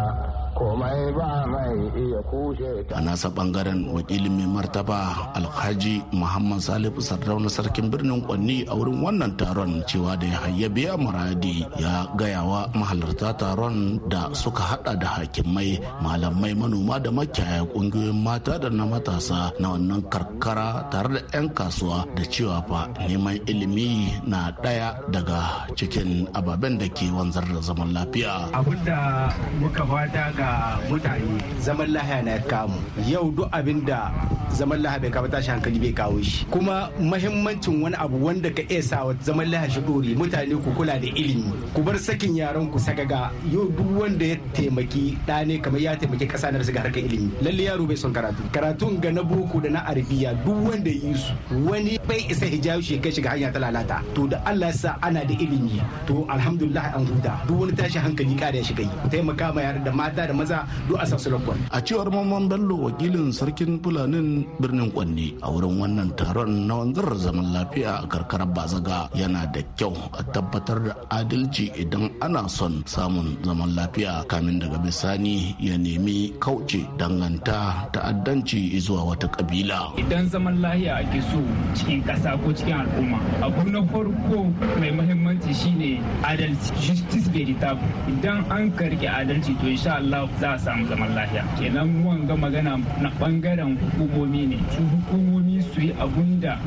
komai 0.55 1.11
ba 1.17 1.45
mai 1.51 1.75
iya 1.99 2.21
kushe 2.31 2.71
a 2.95 3.01
nasa 3.03 3.29
ɓangaren 3.37 3.91
wakilin 3.95 4.35
mai 4.39 4.49
martaba 4.57 4.99
alhaji 5.39 6.01
muhammad 6.15 6.61
salihu 6.63 6.99
sardauna 7.03 7.51
sarkin 7.51 7.91
birnin 7.93 8.23
kwanni 8.27 8.63
a 8.71 8.73
wurin 8.79 9.03
wannan 9.05 9.33
taron 9.39 9.83
cewa 9.91 10.15
da 10.21 10.27
ya 10.33 10.39
hayyabe 10.47 10.85
muradi 11.03 11.67
ya 11.83 12.07
gayawa 12.19 12.71
mahalarta 12.79 13.35
taron 13.35 13.99
da 14.09 14.31
suka 14.33 14.63
hada 14.79 14.93
da 15.03 15.09
hakimai 15.19 15.77
malamai 16.05 16.55
manoma 16.55 16.97
da 17.03 17.11
makiyaya 17.11 17.67
ƙungiyoyin 17.73 18.17
mata 18.23 18.55
da 18.63 18.69
na 18.71 18.85
matasa 18.87 19.51
na 19.59 19.75
wannan 19.75 20.03
karkara 20.13 20.87
tare 20.93 21.09
da 21.19 21.21
'yan 21.35 21.47
kasuwa 21.51 22.07
da 22.15 22.23
cewa 22.33 22.59
fa 22.69 22.81
neman 23.09 23.37
ilimi 23.51 24.15
na 24.31 24.55
ɗaya 24.63 24.89
daga 25.11 25.67
cikin 25.77 26.27
ababen 26.39 26.79
da 26.79 26.87
ke 26.97 27.11
wanzar 27.11 27.45
da 27.51 27.61
zaman 27.61 27.91
lafiya. 27.97 28.49
Abinda 28.55 29.29
muka 29.61 29.83
fata 29.91 30.25
ga 30.39 30.44
ga 30.45 30.77
mutane. 30.93 31.41
Zaman 31.65 31.89
lahiya 31.97 32.21
na 32.25 32.35
kamu. 32.45 32.77
Yau 33.09 33.33
duk 33.33 33.49
abin 33.49 33.81
da 33.89 34.13
zaman 34.53 34.85
lahiya 34.85 35.01
bai 35.01 35.11
kawo 35.11 35.27
tashi 35.33 35.49
hankali 35.51 35.79
bai 35.81 35.93
kawo 35.97 36.21
shi. 36.21 36.45
Kuma 36.53 36.91
mahimmancin 37.01 37.81
wani 37.81 37.97
abu 37.97 38.21
wanda 38.21 38.51
ka 38.53 38.61
iya 38.69 38.83
sa 38.85 39.09
zaman 39.25 39.49
lahiya 39.49 39.73
shi 39.73 39.81
dore 39.81 40.13
mutane 40.21 40.53
ku 40.61 40.71
kula 40.77 41.01
da 41.01 41.09
ilimi. 41.09 41.49
Ku 41.73 41.81
bar 41.81 41.97
sakin 41.97 42.37
yaran 42.37 42.69
ku 42.69 42.77
sagaga 42.79 43.33
yau 43.49 43.73
duk 43.73 43.89
wanda 43.97 44.25
ya 44.29 44.37
taimaki 44.53 45.17
da 45.27 45.41
ne 45.49 45.57
kamar 45.59 45.81
ya 45.81 45.97
taimaki 45.97 46.29
kasa 46.29 46.53
na 46.53 46.61
ga 46.61 46.81
harkar 46.85 47.01
ilimi. 47.01 47.33
Lalle 47.41 47.63
yaro 47.65 47.89
bai 47.89 47.97
son 47.97 48.13
karatu. 48.13 48.45
Karatun 48.53 49.01
ga 49.01 49.11
na 49.17 49.23
boko 49.25 49.61
da 49.65 49.71
na 49.73 49.81
arabiya 49.89 50.37
duk 50.45 50.61
wanda 50.69 50.91
yi 50.93 51.15
su 51.17 51.33
wani 51.65 51.97
bai 52.05 52.21
isa 52.29 52.45
hijabi 52.47 52.83
shi 52.85 53.01
kai 53.01 53.11
shiga 53.17 53.33
hanya 53.33 53.49
ta 53.49 53.59
lalata. 53.65 54.05
To 54.15 54.29
da 54.29 54.45
Allah 54.45 54.69
ya 54.69 54.77
sa 54.77 54.91
ana 55.01 55.25
da 55.25 55.33
ilimi 55.35 55.81
to 56.05 56.29
alhamdulillah 56.29 56.93
an 57.01 57.09
huta. 57.09 57.33
Duk 57.49 57.57
wani 57.65 57.73
tashi 57.73 57.97
hankali 57.99 58.37
kada 58.37 58.61
ya 58.61 58.65
shiga 58.69 58.85
yi. 58.85 58.93
Taimaka 59.09 59.49
ma 59.55 59.61
yara 59.65 59.81
da 59.81 59.91
mata 59.93 60.27
da 60.29 60.34
maza 60.37 60.67
duk 60.89 60.99
a 61.01 61.07
sassu 61.07 61.31
a 61.71 61.79
cewar 61.81 62.09
mamman 62.11 62.49
bello 62.51 62.91
wakilin 62.91 63.31
sarkin 63.33 63.79
fulanin 63.83 64.45
birnin 64.61 64.91
kwanne 64.91 65.35
a 65.43 65.49
wurin 65.51 65.79
wannan 65.81 66.11
taron 66.19 66.67
na 66.69 66.75
wanzar 66.83 67.09
zaman 67.17 67.49
lafiya 67.55 68.03
a 68.03 68.07
karkarar 68.07 68.49
bazaga 68.51 69.09
yana 69.15 69.47
da 69.53 69.63
kyau 69.79 69.95
a 70.13 70.23
tabbatar 70.35 70.79
da 70.87 70.93
adalci 71.11 71.71
idan 71.79 72.11
ana 72.21 72.49
son 72.49 72.83
samun 72.87 73.37
zaman 73.45 73.75
lafiya. 73.77 74.25
Kamin 74.29 74.59
daga 74.61 74.79
bisani 74.79 75.55
ya 75.61 75.77
nemi 75.79 76.33
kauce 76.39 76.83
danganta 76.99 77.89
ta'addanci 77.93 78.79
zuwa 78.81 79.05
wata 79.15 79.29
kabila. 79.29 79.93
Idan 79.97 80.29
zaman 80.29 80.61
lafiya 80.61 80.97
ake 81.05 81.21
so 81.31 81.39
cikin 81.75 82.03
ƙasa 82.05 82.37
ko 82.43 82.53
cikin 82.53 82.81
al'umma 82.85 83.19
abu 83.43 83.63
na 83.71 83.81
farko 83.89 84.39
mai 84.81 84.91
muhimmanci 84.91 85.53
shine 85.55 86.01
adalci. 86.23 86.73
Justice 86.81 87.29
veritable 87.31 87.85
idan 88.09 88.45
an 88.51 88.71
karke 88.73 89.07
adalci 89.09 89.53
to 89.61 89.67
insha 89.71 89.97
Allah 90.01 90.24
Za 90.41 90.53
a 90.55 90.59
samu 90.59 90.87
zaman 90.89 91.15
lafiya. 91.15 91.45
Kenan 91.59 92.05
wanga 92.05 92.37
magana 92.37 92.77
na 93.01 93.11
ɓangaren 93.21 93.77
hukumomi 93.99 94.47
ne. 94.47 94.59
Su 94.71 94.83
hukumomi 94.83 95.63
su 95.63 95.81
yi 95.81 95.93
abun 96.01 96.41
da 96.41 96.59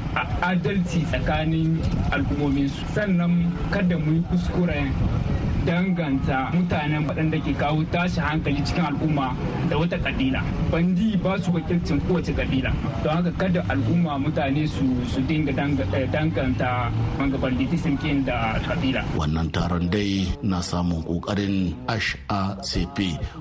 adalci 0.41 1.01
tsakanin 1.09 1.79
al'ummomin 2.11 2.67
su 2.69 2.85
sannan 2.93 3.51
kada 3.71 3.97
mu 3.97 4.13
yi 4.13 4.21
kuskuren 4.29 4.91
danganta 5.67 6.37
mutanen 6.55 7.03
waɗanda 7.07 7.37
ke 7.45 7.51
kawo 7.61 7.83
tashi 7.91 8.19
hankali 8.23 8.61
cikin 8.67 8.85
al'umma 8.91 9.27
da 9.69 9.75
wata 9.77 9.97
kabila 10.05 10.39
bandi 10.71 11.17
ba 11.23 11.35
su 11.43 11.51
wakilcin 11.55 11.99
kowace 12.07 12.31
kabila 12.39 12.71
don 13.03 13.13
haka 13.19 13.31
kada 13.41 13.61
al'umma 13.69 14.15
mutane 14.23 14.63
su 14.67 14.85
su 15.11 15.19
dinga 15.27 15.51
danganta 16.13 16.87
wanga 17.19 17.37
banditism 17.43 17.93
kin 18.01 18.23
da 18.27 18.55
kabila 18.67 19.01
wannan 19.19 19.51
taron 19.51 19.85
dai 19.91 20.23
na 20.43 20.61
samun 20.63 21.03
ƙoƙarin 21.03 21.75
HACP 21.87 22.97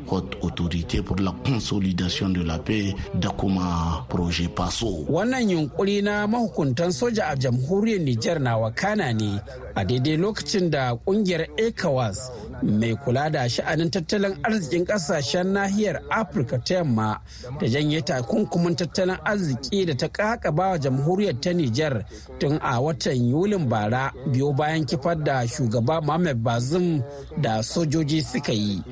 Hot 0.09 0.37
Autorité 0.43 1.03
pour 1.03 1.17
la 1.21 1.33
Consolidation 1.45 2.29
de 2.31 2.43
la 2.43 2.59
Paix 2.59 2.95
da 3.15 3.31
kuma 3.31 4.05
Projet 4.09 4.49
PASO. 4.49 5.05
Wannan 5.09 5.51
yunkuri 5.51 6.03
na 6.03 6.27
mahukuntan 6.27 6.93
soja 6.93 7.29
a 7.29 7.37
jamhuriyar 7.37 8.01
Nijar 8.01 8.41
na 8.41 8.57
wakana 8.59 9.13
ne 9.13 9.41
a 9.77 9.85
daidai 9.85 10.17
lokacin 10.17 10.71
da 10.71 10.97
ƙungiyar 11.07 11.47
ECOWAS 11.57 12.31
mai 12.63 12.95
kula 12.97 13.31
da 13.31 13.49
sha'anin 13.49 13.91
tattalin 13.91 14.39
arzikin 14.43 14.85
ƙasashen 14.85 15.53
nahiyar 15.53 16.01
afirka 16.11 16.59
ta 16.65 16.75
yamma 16.75 17.21
da 17.61 17.67
janye 17.69 18.01
takunkumin 18.03 18.77
tattalin 18.77 19.19
arziki 19.25 19.87
da 19.87 19.95
ta 19.95 20.09
kakaba 20.09 20.69
wa 20.71 20.79
jamhuriyar 20.79 21.41
ta 21.41 21.51
nijar 21.53 22.05
tun 22.39 22.59
a 22.63 22.81
watan 22.81 23.29
yulin 23.31 23.69
bara 23.69 24.13
biyo 24.33 24.53
bayan 24.57 24.85
kifar 24.87 25.23
da 25.25 25.47
shugaba 25.47 26.01
mohamed 26.01 26.37
bazum 26.43 27.03
da 27.41 27.63
sojoji 27.63 28.23
suka 28.23 28.53
yi. 28.53 28.83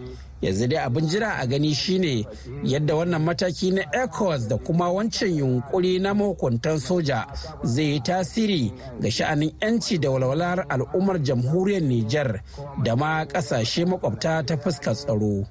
Yanzu 0.44 0.66
dai 0.68 0.78
abin 0.84 1.08
jira 1.08 1.30
a 1.40 1.46
gani 1.46 1.74
shine 1.74 2.26
yadda 2.64 2.94
wannan 2.94 3.22
mataki 3.22 3.70
na 3.70 3.82
ecowas 4.02 4.48
da 4.48 4.56
kuma 4.56 4.90
wancan 4.92 5.32
yunkuri 5.38 5.98
na 5.98 6.14
mahukuntan 6.14 6.78
soja 6.78 7.26
zai 7.62 7.84
yi 7.84 8.00
tasiri 8.00 8.72
ga 9.00 9.10
sha'anin 9.10 9.52
'yanci 9.60 9.98
da 9.98 10.10
walwalar 10.10 10.66
al'ummar 10.68 11.22
jamhuriyar 11.22 11.82
niger 11.82 12.40
da 12.82 12.96
ma 12.96 13.24
ƙasashe 13.24 13.84
makwabta 13.86 14.42
ta 14.46 14.56
fuskar 14.56 14.94
tsaro. 14.94 15.44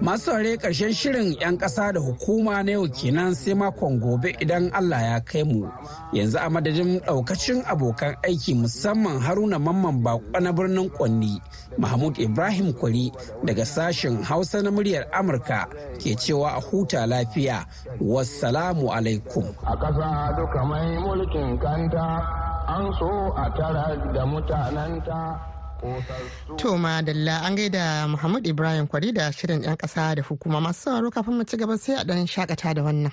Masu 0.00 0.30
ware 0.30 0.56
ƙarshen 0.56 0.92
shirin 0.92 1.36
'yan 1.40 1.58
ƙasa 1.58 1.92
da 1.92 2.00
hukuma 2.00 2.62
na 2.64 2.72
yau 2.72 2.86
kenan 2.88 3.34
sai 3.34 3.54
makon 3.54 4.00
gobe 4.00 4.32
idan 4.40 4.70
allah 4.72 5.00
ya 5.00 5.20
kai 5.20 5.42
mu. 5.42 5.68
Yanzu 6.12 6.38
a 6.38 6.50
madadin 6.50 7.00
ɗaukacin 7.00 7.64
abokan 7.64 8.14
aiki 8.22 8.54
musamman 8.54 9.20
haruna 9.20 9.58
mamman 9.58 10.02
bako 10.02 10.40
na 10.40 10.52
birnin 10.52 10.90
kwanni 10.90 11.40
mahmud 11.78 12.18
ibrahim 12.18 12.72
kwari 12.72 13.10
daga 13.44 13.64
sashen 13.64 14.22
hausa 14.22 14.62
na 14.62 14.70
muryar 14.70 15.06
amurka 15.12 15.66
ke 15.98 16.14
cewa 16.16 16.56
a 16.56 16.60
huta 16.60 17.06
lafiya. 17.06 17.64
Wassalamu 18.00 18.92
alaikum. 18.92 19.44
A 19.64 19.76
ƙasa 19.76 20.36
duka 20.36 20.64
mai 20.64 20.96
mulkin 21.00 21.58
kanta 21.58 22.20
an 22.68 22.92
so 22.98 23.08
a 23.36 23.50
tara 23.56 23.96
da 24.12 24.26
mutanenta. 24.26 25.55
To 25.80 26.68
madalla 26.76 27.44
an 27.46 27.56
gaida 27.56 28.08
Muhammad 28.08 28.46
Ibrahim 28.46 28.86
kwari 28.86 29.12
da 29.12 29.30
shirin 29.32 29.62
'yan 29.62 29.76
ƙasa 29.76 30.14
da 30.16 30.22
hukuma. 30.22 30.60
Masu 30.60 30.80
sauraro 30.90 31.10
kafin 31.10 31.34
mu 31.36 31.44
ci 31.44 31.56
gaba 31.56 31.76
sai 31.78 31.94
a 32.00 32.04
ɗan 32.04 32.26
shakata 32.26 32.74
da 32.74 32.82
wannan. 32.82 33.12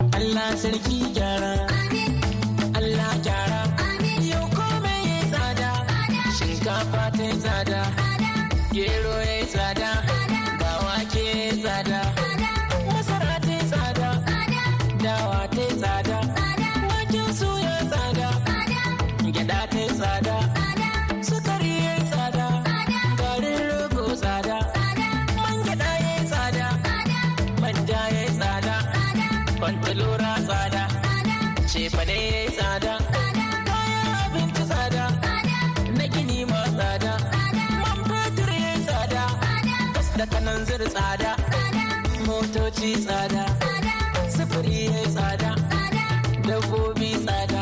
Allah 0.00 0.48
sarki 0.56 1.12
gyara, 1.14 1.52
Allah 2.74 3.12
gyara, 3.24 3.53
kwantalora 29.64 30.32
tsada. 30.46 30.82
Cefane 31.70 32.18
tsada. 32.56 32.94
Kayan 33.68 34.12
abinci 34.24 34.62
tsada. 34.70 35.04
Na 35.96 36.04
gini 36.12 36.38
ma 36.50 36.60
tsada. 36.76 37.12
Man 37.80 37.98
fetur 38.08 38.50
ya 38.64 38.72
tsada. 38.86 39.22
Gas 39.94 40.08
da 40.18 40.24
kanan 40.32 40.60
zir 40.68 40.82
tsada. 40.94 41.30
Motoci 42.26 42.90
tsada. 43.04 43.44
Sufuri 44.34 44.78
ya 44.94 45.02
tsada. 45.14 45.50
Dabbobi 46.46 47.10
tsada. 47.24 47.53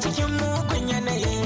Cikin 0.00 0.30
mugun 0.40 0.88
yanayi. 0.88 1.39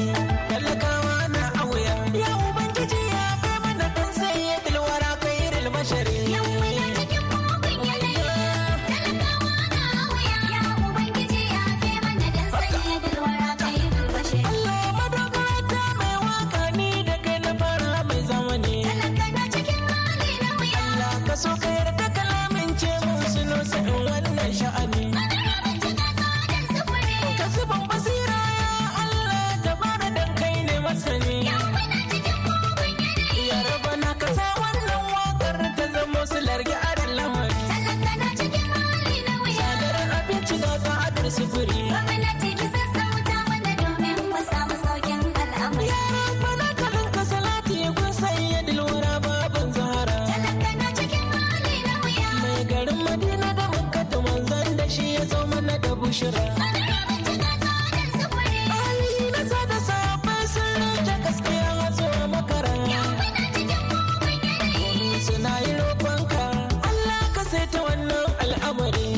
Wannan 67.84 68.28
al'amari. 68.42 69.08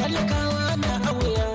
Talakawa 0.00 0.64
na 0.82 0.92
auya 1.10 1.46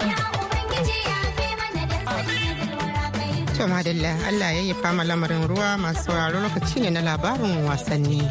To 3.57 3.63
madalla 3.67 4.11
Allah 4.29 4.49
ya 4.57 4.61
yi 4.71 4.73
fama 4.81 5.03
lamarin 5.03 5.43
ruwa 5.47 5.77
masu 5.77 6.03
sauraro 6.11 6.39
lokaci 6.39 6.79
ne 6.83 6.89
na 6.95 7.01
labarin 7.03 7.63
wasanni. 7.67 8.21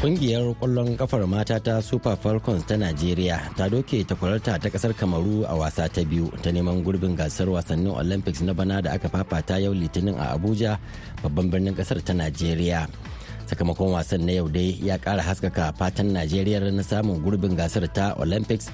Kungiyar 0.00 0.56
ƙwallon 0.56 0.96
kafar 0.96 1.28
mata 1.28 1.60
ta 1.60 1.76
Super 1.84 2.16
Falcons 2.16 2.64
ta 2.64 2.72
Najeriya 2.80 3.52
ta 3.52 3.68
doke 3.68 4.00
takwararta 4.00 4.56
ta 4.56 4.68
ƙasar 4.72 4.96
Kamaru 4.96 5.44
a 5.44 5.52
wasa 5.52 5.88
ta 5.92 6.00
biyu 6.00 6.32
ta 6.40 6.48
neman 6.48 6.80
gurbin 6.80 7.12
gasar 7.12 7.52
wasannin 7.52 7.92
Olympics 7.92 8.40
na 8.40 8.54
bana 8.56 8.80
da 8.80 8.96
aka 8.96 9.08
fafata 9.12 9.60
yau 9.60 9.76
Litinin 9.76 10.16
a 10.16 10.32
Abuja 10.38 10.80
babban 11.22 11.50
birnin 11.52 11.76
ƙasar 11.76 12.00
ta 12.00 12.16
Najeriya. 12.16 12.88
sakamakon 13.50 13.90
wasan 13.92 14.24
na 14.24 14.32
yau 14.38 14.46
dai 14.48 14.78
ya 14.80 14.94
kara 14.96 15.18
haskaka 15.26 15.74
fatan 15.74 16.14
najeriya 16.14 16.62
na 16.70 16.86
samun 16.86 17.18
gurbin 17.18 17.58
gasar 17.58 17.82
ta 17.92 18.14
olympics 18.22 18.70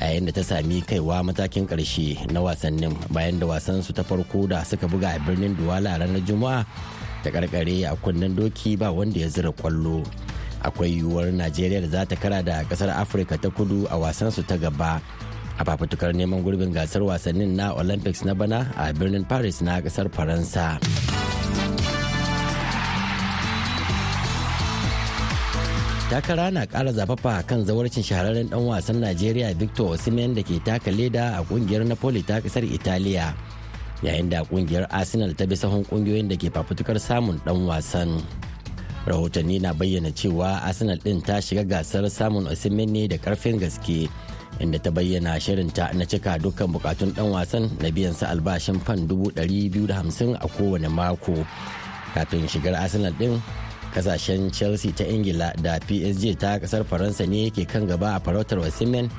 a 0.00 0.06
yayin 0.06 0.24
da 0.24 0.32
ta 0.32 0.42
sami 0.46 0.80
kaiwa 0.86 1.18
matakin 1.26 1.66
ƙarshe 1.66 2.14
na 2.30 2.38
wasannin 2.40 2.94
bayan 3.10 3.42
da 3.42 3.46
wasan 3.50 3.82
su 3.82 3.90
ta 3.92 4.06
farko 4.06 4.46
da 4.46 4.62
suka 4.62 4.86
buga 4.86 5.12
a 5.12 5.20
birnin 5.26 5.58
duwala 5.58 5.98
ranar 5.98 6.22
juma'a 6.22 6.62
ta 7.26 7.28
karkare 7.34 7.90
a 7.90 7.92
kunnen 7.98 8.32
doki 8.38 8.78
ba 8.78 8.94
wanda 8.94 9.18
ya 9.18 9.26
zira 9.26 9.50
ƙwallo 9.50 10.06
akwai 10.62 10.92
yiwuwar 10.96 11.32
najeriya 11.32 11.80
da 11.80 11.88
za 11.88 12.06
ta 12.06 12.16
kara 12.16 12.42
da 12.42 12.64
ƙasar 12.64 12.90
afirka 12.94 13.36
ta 13.40 13.48
kudu 13.50 13.86
a 13.90 13.96
wasan 13.98 14.30
su 14.32 14.42
ta 14.42 14.56
gaba. 14.56 15.00
A 15.60 15.64
fafutukar 15.64 16.12
neman 16.16 16.40
gurbin 16.42 16.72
gasar 16.72 17.02
wasannin 17.04 17.52
na 17.56 17.72
olympics 17.76 18.24
na 18.24 18.32
bana 18.34 18.72
a 18.80 18.92
birnin 18.96 19.28
paris 19.28 19.60
na 19.60 19.80
ƙasar 19.80 20.08
faransa. 20.08 20.80
Takara 26.10 26.50
na 26.50 26.66
kara 26.66 26.90
zafafa 26.90 27.38
kan 27.46 27.62
zawarcin 27.62 28.02
shahararren 28.02 28.50
dan 28.50 28.66
wasan 28.66 28.98
najeriya 28.98 29.54
victor 29.54 29.94
osimhen 29.94 30.34
da 30.34 30.42
ke 30.42 30.58
taka 30.58 30.90
leda 30.90 31.38
a 31.38 31.44
ƙungiyar 31.46 31.86
napoli 31.86 32.18
ta 32.26 32.40
ƙasar 32.42 32.66
italiya. 32.66 33.30
Yayin 34.02 34.26
da 34.26 34.42
ƙungiyar 34.42 34.90
arsenal 34.90 35.30
ta 35.38 35.46
bi 35.46 35.54
sahun 35.54 35.86
ƙungiyoyin 35.86 36.26
da 36.26 36.34
ke 36.34 36.50
fafutukar 36.50 36.98
samun 36.98 37.38
dan 37.46 37.62
wasan. 37.62 38.18
Rahotanni 39.10 39.58
na 39.58 39.74
bayyana 39.74 40.14
cewa 40.14 40.62
arsenal 40.62 40.96
din 41.02 41.18
ta 41.18 41.42
shiga 41.42 41.66
gasar 41.66 42.06
samun 42.06 42.46
osimhen 42.46 42.86
ne 42.94 43.08
da 43.10 43.18
ƙarfin 43.18 43.58
gaske 43.58 44.06
inda 44.62 44.78
ta 44.78 44.90
bayyana 44.94 45.34
shirinta 45.42 45.90
na 45.98 46.06
cika 46.06 46.38
dukkan 46.38 46.70
bukatun 46.70 47.10
dan 47.10 47.34
wasan 47.34 47.66
na 47.82 47.90
biyan 47.90 48.14
sa 48.14 48.30
albashin 48.30 48.78
fan 48.86 49.10
250 49.10 50.38
a 50.38 50.46
kowane 50.46 50.86
mako. 50.86 51.42
Kafin 52.14 52.46
shigar 52.46 52.78
arsenal 52.78 53.10
din 53.18 53.42
ƙasashen 53.90 54.52
chelsea 54.54 54.94
ta 54.94 55.02
ingila 55.04 55.50
da 55.58 55.82
psg 55.82 56.38
ta 56.38 56.62
ƙasar 56.62 56.86
faransa 56.86 57.26
ne 57.26 57.50
ke 57.50 57.66
kan 57.66 57.90
gaba 57.90 58.14
a 58.14 58.20
farautar 58.22 58.62
wasimen 58.62 59.10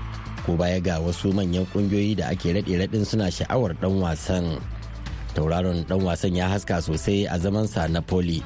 ko 0.48 0.56
baya 0.56 0.80
ga 0.80 1.04
wasu 1.04 1.36
manyan 1.36 1.68
kungiyoyi 1.76 2.16
da 2.16 2.32
ake 2.32 2.56
raɗe 2.56 2.80
raɗin 2.80 3.04
suna 3.06 3.28
sha'awar 3.28 3.76
dan 3.82 4.00
wasan. 4.00 4.56
Tauraron 5.36 5.84
dan 5.88 6.00
wasan 6.04 6.36
ya 6.36 6.48
haska 6.48 6.80
sosai 6.84 7.28
a 7.28 7.36
zamansa 7.40 7.88
na 7.92 8.00
poli 8.04 8.40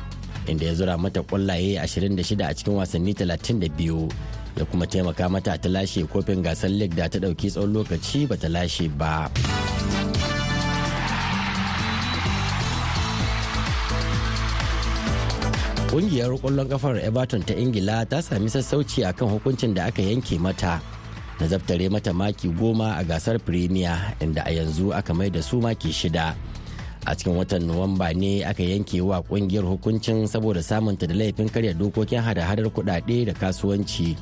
inda 0.47 0.65
ya 0.65 0.73
zura 0.73 0.97
mata 0.97 1.21
kwallaye 1.23 1.77
26 1.79 2.43
a 2.45 2.53
cikin 2.53 2.73
wasanni 2.73 3.13
32 3.13 4.09
ya 4.57 4.65
kuma 4.65 4.87
taimaka 4.87 5.29
mata 5.29 5.57
ta 5.57 5.69
lashe 5.69 6.03
kofin 6.05 6.41
gasar 6.43 6.69
league 6.69 6.95
da 6.95 7.09
ta 7.09 7.19
ɗauki 7.19 7.49
tsawon 7.51 7.73
lokaci 7.73 8.27
ba 8.27 8.37
ta 8.37 8.47
lashe 8.49 8.87
ba. 8.89 9.29
Kungiyar 15.89 16.33
ƙwallon 16.41 16.67
kafar 16.69 16.97
Everton 16.99 17.41
ta 17.45 17.53
Ingila 17.55 18.03
ta 18.09 18.19
sami 18.21 18.49
sassauci 18.49 19.05
akan 19.07 19.29
hukuncin 19.39 19.71
da 19.73 19.85
aka 19.87 20.01
yanke 20.01 20.35
mata 20.39 20.81
na 21.39 21.45
zaftare 21.47 21.87
mata 21.91 22.11
maki 22.11 22.49
goma 22.51 22.97
a 22.99 23.03
gasar 23.05 23.39
Premier 23.39 23.95
inda 24.19 24.43
a 24.45 24.51
yanzu 24.51 24.91
aka 24.91 25.13
mai 25.13 25.29
da 25.29 25.39
su 25.41 25.61
maki 25.61 25.93
shida. 25.95 26.35
A 27.05 27.13
cikin 27.15 27.37
watan 27.37 27.63
Nuwamba 27.69 28.13
ne 28.13 28.43
aka 28.43 28.63
yanke 28.63 29.01
wa 29.01 29.21
ƙungiyar 29.21 29.63
hukuncin 29.63 30.27
saboda 30.27 30.63
samunta 30.63 31.07
da 31.07 31.13
laifin 31.13 31.49
karya 31.49 31.73
dokokin 31.73 32.21
hada-hadar 32.21 32.69
kudade 32.73 33.25
da 33.25 33.33
kasuwanci. 33.33 34.17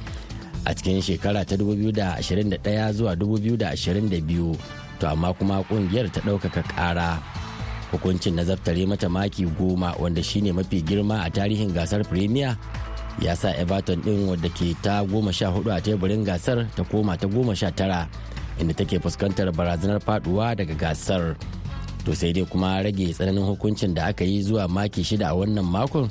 A 0.66 0.74
cikin 0.76 1.00
shekara 1.02 1.46
ta 1.48 1.56
2021 1.56 2.94
zuwa 2.94 3.16
2022 3.16 4.56
to 5.00 5.08
amma 5.08 5.34
kuma 5.34 5.64
ƙungiyar 5.64 6.12
ta 6.12 6.20
ɗaukaka 6.22 6.64
ƙara. 6.76 7.24
hukuncin 7.94 8.34
na 8.36 8.44
zaftare 8.44 8.86
mata 8.90 9.06
maki 9.10 9.46
goma 9.46 9.94
wanda 10.02 10.24
shine 10.24 10.50
mafi 10.52 10.82
girma 10.82 11.22
a 11.26 11.30
tarihin 11.30 11.70
gasar 11.70 12.02
premier 12.04 12.58
ya 13.22 13.36
sa 13.38 13.54
everton 13.54 14.02
din 14.02 14.26
wadda 14.26 14.50
ke 14.50 14.74
ta 14.82 15.06
goma 15.06 15.30
sha 15.30 15.54
huɗu 15.54 15.70
a 15.70 15.78
teburin 15.78 16.26
gasar 16.26 16.66
ta 16.76 16.82
koma 16.84 17.14
ta 17.18 17.28
goma 17.30 17.54
sha 17.56 17.70
tara 17.70 18.10
inda 18.58 18.74
take 18.74 18.98
fuskantar 18.98 19.54
barazanar 19.54 20.02
faɗuwa 20.02 20.58
daga 20.58 20.74
gasar. 20.74 21.38
To 22.06 22.12
sai 22.16 22.32
dai 22.36 22.46
kuma 22.46 22.84
rage 22.84 23.14
tsananin 23.16 23.44
hukuncin 23.48 23.94
da 23.96 24.06
aka 24.12 24.24
yi 24.26 24.42
zuwa 24.44 24.68
maki 24.68 25.04
shida 25.04 25.30
a 25.32 25.36
wannan 25.36 25.64
makon 25.66 26.10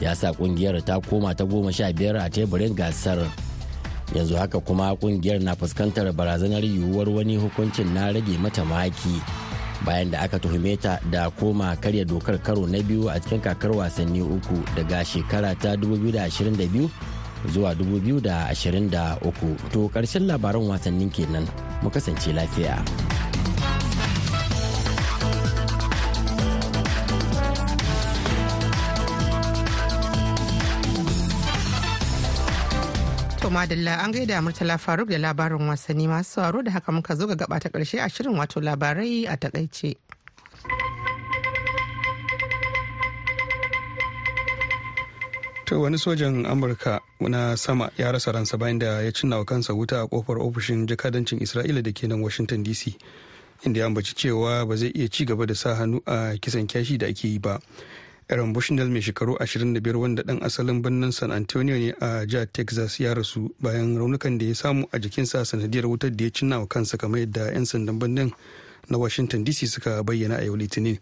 ya 0.00 0.14
sa 0.18 0.32
ƙungiyar 0.34 0.82
ta 0.84 0.98
koma 1.00 1.30
ta 1.34 1.44
goma 1.46 1.70
sha 1.72 1.92
biyar 1.94 2.16
a 2.18 2.26
teburin 2.28 2.74
gasar. 2.74 3.22
Yanzu 4.14 4.34
haka 4.36 4.58
kuma 4.60 4.92
ƙungiyar 4.98 5.38
na 5.40 5.54
fuskantar 5.54 6.10
barazanar 6.12 6.60
yiwuwar 6.64 7.08
wani 7.08 7.36
hukuncin 7.38 7.94
na 7.94 8.10
rage 8.12 8.34
mata 8.38 8.64
maki 8.66 9.22
bayan 9.86 10.10
da 10.10 10.20
aka 10.26 10.38
tuhume 10.38 10.76
ta 10.76 10.98
da 11.10 11.30
koma 11.30 11.76
karya 11.80 12.04
dokar 12.04 12.38
karo 12.42 12.66
na 12.66 12.82
biyu 12.82 13.08
a 13.08 13.18
cikin 13.22 13.40
kakar 13.40 13.70
wasanni 13.72 14.20
uku 14.22 14.58
daga 14.76 15.04
shekara 15.06 15.54
ta 15.54 15.74
2022 15.78 16.88
zuwa 17.54 17.74
2023 17.74 19.56
to 19.72 19.88
ƙarshen 19.88 20.26
labaran 20.26 20.66
wasannin 20.68 21.10
kenan. 21.10 21.46
Mu 21.82 21.90
kasance 21.90 22.32
lafiya. 22.34 22.82
Madalla 33.52 34.00
an 34.02 34.12
gaida 34.12 34.40
Murtala 34.40 34.78
Faruk 34.78 35.08
da 35.10 35.18
labarin 35.18 35.68
wasanni 35.68 36.08
masu 36.08 36.30
sauraro 36.40 36.62
da 36.64 36.70
haka 36.72 36.92
muka 36.92 37.14
zo 37.14 37.26
ga 37.26 37.34
gaba 37.36 37.60
ta 37.60 37.68
ƙarshe 37.68 38.00
a 38.00 38.08
shirin 38.08 38.32
wato 38.36 38.60
labarai 38.60 39.28
a 39.28 39.36
taƙaice. 39.36 39.96
To 45.66 45.80
wani 45.80 45.96
sojan 45.98 46.44
Amurka 46.46 47.00
na 47.20 47.54
sama 47.56 47.90
ya 47.96 48.12
rasa 48.12 48.32
ransa 48.32 48.56
bayan 48.58 48.78
da 48.78 49.00
ya 49.00 49.10
cinna 49.12 49.38
wa 49.38 49.44
kansa 49.44 49.72
wuta 49.74 50.00
a 50.02 50.08
ƙofar 50.08 50.36
ofishin 50.40 50.86
jakadancin 50.86 51.40
Isra'ila 51.40 51.82
da 51.82 51.92
ke 51.92 52.08
nan 52.08 52.20
Washington 52.20 52.64
DC. 52.64 52.96
Inda 53.64 53.78
ya 53.80 53.86
ambaci 53.86 54.14
cewa 54.14 54.68
ba 54.68 54.76
zai 54.76 54.92
iya 54.96 55.08
ci 55.08 55.24
gaba 55.24 55.46
da 55.46 55.54
sa 55.54 55.74
hannu 55.74 56.00
a 56.06 56.36
kisan 56.40 56.66
kyashi 56.66 56.98
da 56.98 57.06
ake 57.06 57.24
yi 57.28 57.38
ba. 57.38 57.60
Aaron 58.32 58.52
Bushnell 58.56 58.88
mai 58.88 59.02
shekaru 59.04 59.36
25 59.36 59.92
wanda 60.00 60.22
dan 60.24 60.40
asalin 60.40 60.80
birnin 60.80 61.12
San 61.12 61.28
Antonio 61.36 61.76
ne 61.76 61.92
a 62.00 62.24
jihar 62.24 62.48
Texas 62.48 62.96
ya 62.98 63.12
rasu 63.12 63.52
bayan 63.60 63.92
raunukan 64.00 64.38
da 64.40 64.46
ya 64.48 64.54
samu 64.56 64.88
a 64.88 64.96
jikinsa 64.98 65.44
sanadiyar 65.44 65.84
wutar 65.84 66.08
da 66.16 66.24
ya 66.24 66.30
cinna 66.32 66.56
wa 66.60 66.66
kansa 66.66 66.96
kamar 66.96 67.20
yadda 67.28 67.52
'yan 67.52 67.68
sandan 67.68 68.00
birnin 68.00 68.32
na 68.88 68.96
Washington 68.96 69.44
DC 69.44 69.68
suka 69.68 70.00
bayyana 70.02 70.40
a 70.40 70.44
yau 70.48 70.56
Litinin. 70.56 70.96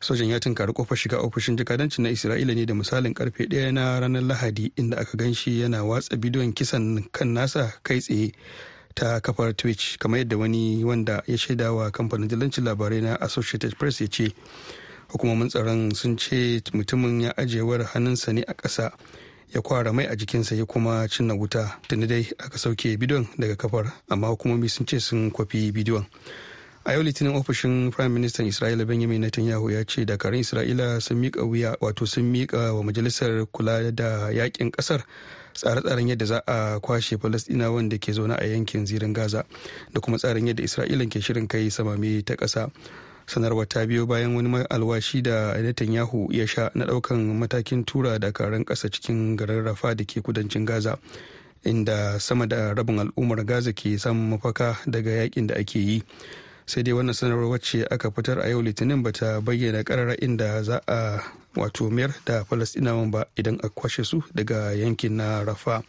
Sojan 0.00 0.32
ya 0.32 0.40
tunkari 0.40 0.72
ƙofar 0.72 0.96
shiga 0.96 1.20
ofishin 1.20 1.56
jakadancin 1.60 2.08
na 2.08 2.08
Isra'ila 2.08 2.54
ne 2.56 2.64
da 2.64 2.72
misalin 2.72 3.12
ƙarfe 3.12 3.44
ɗaya 3.52 3.72
na 3.76 4.00
ranar 4.00 4.22
Lahadi 4.24 4.72
inda 4.80 4.96
aka 4.96 5.12
gan 5.16 5.34
shi 5.36 5.60
yana 5.60 5.84
watsa 5.84 6.16
bidiyon 6.16 6.56
kisan 6.56 7.04
kan 7.12 7.36
nasa 7.36 7.68
kai 7.84 8.00
tsaye 8.00 8.32
ta 8.96 9.20
kafar 9.20 9.52
Twitch 9.52 9.98
kamar 10.00 10.24
yadda 10.24 10.38
wani 10.40 10.80
wanda 10.84 11.20
ya 11.28 11.36
shaidawa 11.36 11.92
kamfanin 11.92 12.28
dillancin 12.32 12.64
labarai 12.64 13.02
na 13.04 13.20
Associated 13.20 13.76
Press 13.76 14.00
ya 14.00 14.08
ce. 14.08 14.32
Hukumomin 15.08 15.48
tsaron 15.48 15.90
sun 15.94 16.16
ce 16.16 16.60
mutumin 16.72 17.20
ya 17.20 17.36
ajewar 17.36 17.84
hannunsa 17.84 18.32
ne 18.32 18.42
a 18.42 18.54
ƙasa 18.54 18.92
ya 19.54 19.60
kwara 19.62 19.92
mai 19.92 20.06
a 20.06 20.16
jikinsa 20.16 20.54
ya 20.56 20.64
kuma 20.66 21.08
cinna 21.08 21.34
wuta. 21.34 21.78
Tuni 21.88 22.06
dai 22.06 22.26
aka 22.38 22.58
sauke 22.58 22.96
bidiyon 22.98 23.26
daga 23.38 23.56
kafar 23.56 23.92
amma 24.10 24.28
hukumomi 24.28 24.68
sun 24.68 24.86
ce 24.86 24.98
sun 25.00 25.30
kwafi 25.30 25.72
bidiyon. 25.72 26.06
A 26.84 26.92
yau 26.92 27.02
litinin 27.02 27.34
ofishin 27.34 27.90
prime 27.90 28.14
minister 28.14 28.44
isra'ila 28.46 28.86
benjamin 28.86 29.20
netanyahu 29.22 29.70
ya 29.72 29.84
ce 29.84 30.04
dakarun 30.04 30.40
isra'ila 30.40 31.00
sun 31.02 31.18
miƙa 31.22 31.42
wuya 31.46 31.76
wato 31.80 32.06
sun 32.06 32.24
miƙa 32.32 32.74
wa 32.74 32.82
majalisar 32.82 33.46
kula 33.52 33.90
da 33.94 34.30
yaƙin 34.30 34.70
ƙasar 34.70 35.02
tsare-tsaren 35.54 36.08
yadda 36.08 36.26
za 36.26 36.42
a 36.46 36.78
kwashe 36.80 37.16
falastinawan 37.18 37.74
wanda 37.74 37.98
ke 37.98 38.12
zaune 38.12 38.34
a 38.38 38.44
yankin 38.46 38.86
zirin 38.86 39.12
gaza 39.14 39.44
da 39.92 40.00
kuma 40.00 40.18
tsarin 40.18 40.46
yadda 40.46 40.62
isra'ila 40.62 41.06
ke 41.10 41.20
shirin 41.22 41.48
kai 41.48 41.70
samame 41.70 42.22
ta 42.24 42.34
ƙasa. 42.36 42.70
Sanarwar 43.26 43.68
ta 43.68 43.86
biyo 43.86 44.06
bayan 44.06 44.34
wani 44.36 44.64
alwashi 44.70 45.22
da 45.22 45.54
netanyahu 45.62 46.28
ya 46.32 46.46
sha 46.46 46.70
na 46.74 46.84
ɗaukan 46.86 47.38
matakin 47.38 47.84
tura 47.84 48.18
dakarun 48.18 48.64
kasa 48.64 48.88
cikin 48.90 49.36
garin 49.36 49.64
rafa 49.64 49.94
da 49.94 50.04
ke 50.04 50.20
kudancin 50.20 50.64
gaza 50.64 50.98
inda 51.64 52.20
sama 52.20 52.46
da 52.46 52.74
rabin 52.74 52.98
al'ummar 52.98 53.44
gaza 53.44 53.72
ke 53.72 53.98
samun 53.98 54.30
mafaka 54.38 54.76
daga 54.86 55.10
yaƙin 55.10 55.46
da 55.46 55.54
ake 55.54 55.78
yi. 55.78 56.02
Sai 56.66 56.82
dai 56.82 56.92
wannan 56.94 57.14
sanarwar 57.14 57.50
wacce 57.58 57.86
aka 57.90 58.10
fitar 58.10 58.38
a 58.42 58.48
yau 58.50 58.62
litinin 58.62 59.02
bata 59.02 59.40
bayyana 59.40 59.84
karara 59.84 60.16
inda 60.18 60.62
za 60.62 60.80
a 60.86 61.22
wato 61.56 61.90
mayar 61.90 62.14
da 62.26 62.44
falastinawan 62.44 63.10
ba 63.10 63.26
idan 63.36 63.58
a 63.62 63.68
kwashe 63.68 64.04
su 64.04 64.22
daga 64.34 64.72
yankin 64.76 65.16
na 65.16 65.44
rafa 65.44 65.82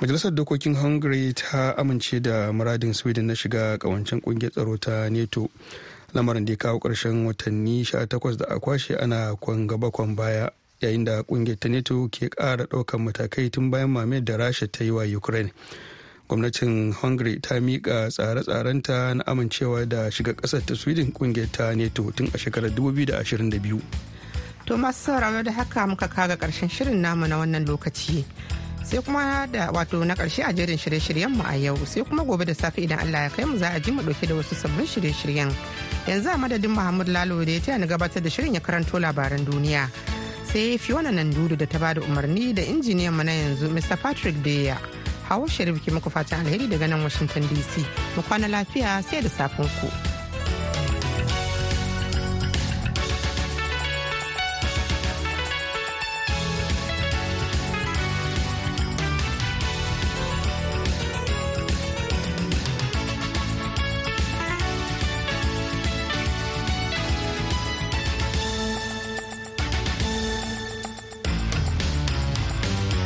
majalisar 0.00 0.30
dokokin 0.34 0.74
hungary 0.76 1.32
ta 1.32 1.74
amince 1.76 2.20
da 2.22 2.52
muradin 2.52 2.94
sweden 2.94 3.26
na 3.26 3.34
shiga 3.34 3.78
kawancen 3.78 4.20
ƙungiyar 4.20 4.50
tsaro 4.52 4.76
ta 4.78 5.08
neto 5.10 5.48
lamarin 6.14 6.44
da 6.44 6.52
ya 6.52 6.56
kawo 6.56 6.78
ƙarshen 6.78 7.26
watanni 7.26 7.84
18 7.84 8.36
da 8.36 8.44
a 8.48 8.58
kwashe 8.60 8.96
ana 8.96 9.36
kwan 9.40 9.66
gaba 9.66 9.90
kwan 9.90 10.14
baya 10.16 10.50
yayin 10.80 11.04
da 11.04 11.22
ƙungiyar 11.22 11.58
ta 11.58 11.68
neto 11.68 12.08
ke 12.08 12.28
ƙara 12.28 12.66
ɗaukar 12.66 13.00
matakai 13.00 13.50
tun 13.50 13.70
bayan 13.70 13.90
mamayar 13.90 14.24
da 14.24 14.36
rasha 14.36 14.66
ta 14.72 14.84
yi 14.84 14.90
wa 14.90 15.02
ukraine 15.04 15.52
gwamnatin 16.28 16.92
hungary 16.92 17.40
ta 17.40 17.54
miƙa 17.60 18.10
tsare-tsarenta 18.10 19.14
na 19.16 19.24
amincewa 19.26 19.88
da 19.88 20.10
shiga 20.10 20.32
ƙasar 20.34 20.66
ta 20.66 20.74
sweden 20.74 21.12
ƙungiyar 21.12 21.52
ta 21.52 21.74
neto 21.74 22.10
tun 22.10 22.26
a 22.34 22.38
shekarar 22.38 22.70
2022 22.70 23.80
To 24.68 24.76
masu 24.76 25.00
sauraro 25.16 25.42
da 25.42 25.52
haka 25.52 25.86
muka 25.86 26.08
kaga 26.08 26.36
ƙarshen 26.36 26.68
shirin 26.68 27.00
namu 27.00 27.26
na 27.26 27.38
wannan 27.40 27.64
lokaci. 27.64 28.22
Sai 28.84 29.00
kuma 29.00 29.46
da 29.50 29.72
wato 29.72 30.04
na 30.04 30.14
ƙarshe 30.14 30.44
a 30.44 30.52
jerin 30.52 30.76
shirye-shiryen 30.76 31.30
mu 31.32 31.42
a 31.42 31.56
yau 31.56 31.74
sai 31.86 32.02
kuma 32.04 32.22
gobe 32.22 32.44
da 32.44 32.52
safe 32.52 32.76
idan 32.84 33.00
Allah 33.00 33.22
ya 33.24 33.28
kai 33.30 33.44
mu 33.46 33.56
za 33.56 33.72
a 33.72 33.80
ji 33.80 33.90
mu 33.92 34.02
ɗauke 34.02 34.28
da 34.28 34.34
wasu 34.34 34.54
sabbin 34.54 34.84
shirye-shiryen. 34.84 35.48
Yanzu 36.08 36.28
a 36.32 36.38
madadin 36.38 36.70
Muhammad 36.70 37.08
Lalo 37.08 37.44
da 37.44 37.52
ya 37.52 37.60
taya 37.60 37.78
ni 37.78 37.86
gabatar 37.86 38.22
da 38.22 38.30
shirin 38.30 38.54
ya 38.54 38.60
karanto 38.60 38.98
labaran 38.98 39.44
duniya. 39.44 39.90
Sai 40.44 40.78
Fiona 40.78 41.10
Nandudu 41.10 41.54
da 41.58 41.66
ta 41.66 41.78
ba 41.78 41.92
da 41.92 42.00
umarni 42.00 42.54
da 42.54 42.62
injiniyan 42.62 43.12
mu 43.12 43.22
na 43.24 43.32
yanzu 43.32 43.68
Mr. 43.68 44.00
Patrick 44.00 44.36
Deya. 44.42 44.78
Hawa 45.28 45.46
Sharif 45.46 45.84
ke 45.84 45.92
muku 45.92 46.08
fatan 46.10 46.46
alheri 46.46 46.64
daga 46.66 46.88
nan 46.88 47.02
Washington 47.02 47.42
DC. 47.52 47.84
Mu 48.16 48.22
kwana 48.22 48.48
lafiya 48.48 49.04
sai 49.04 49.20
da 49.20 49.28
safen 49.28 49.68
ku. 49.80 50.17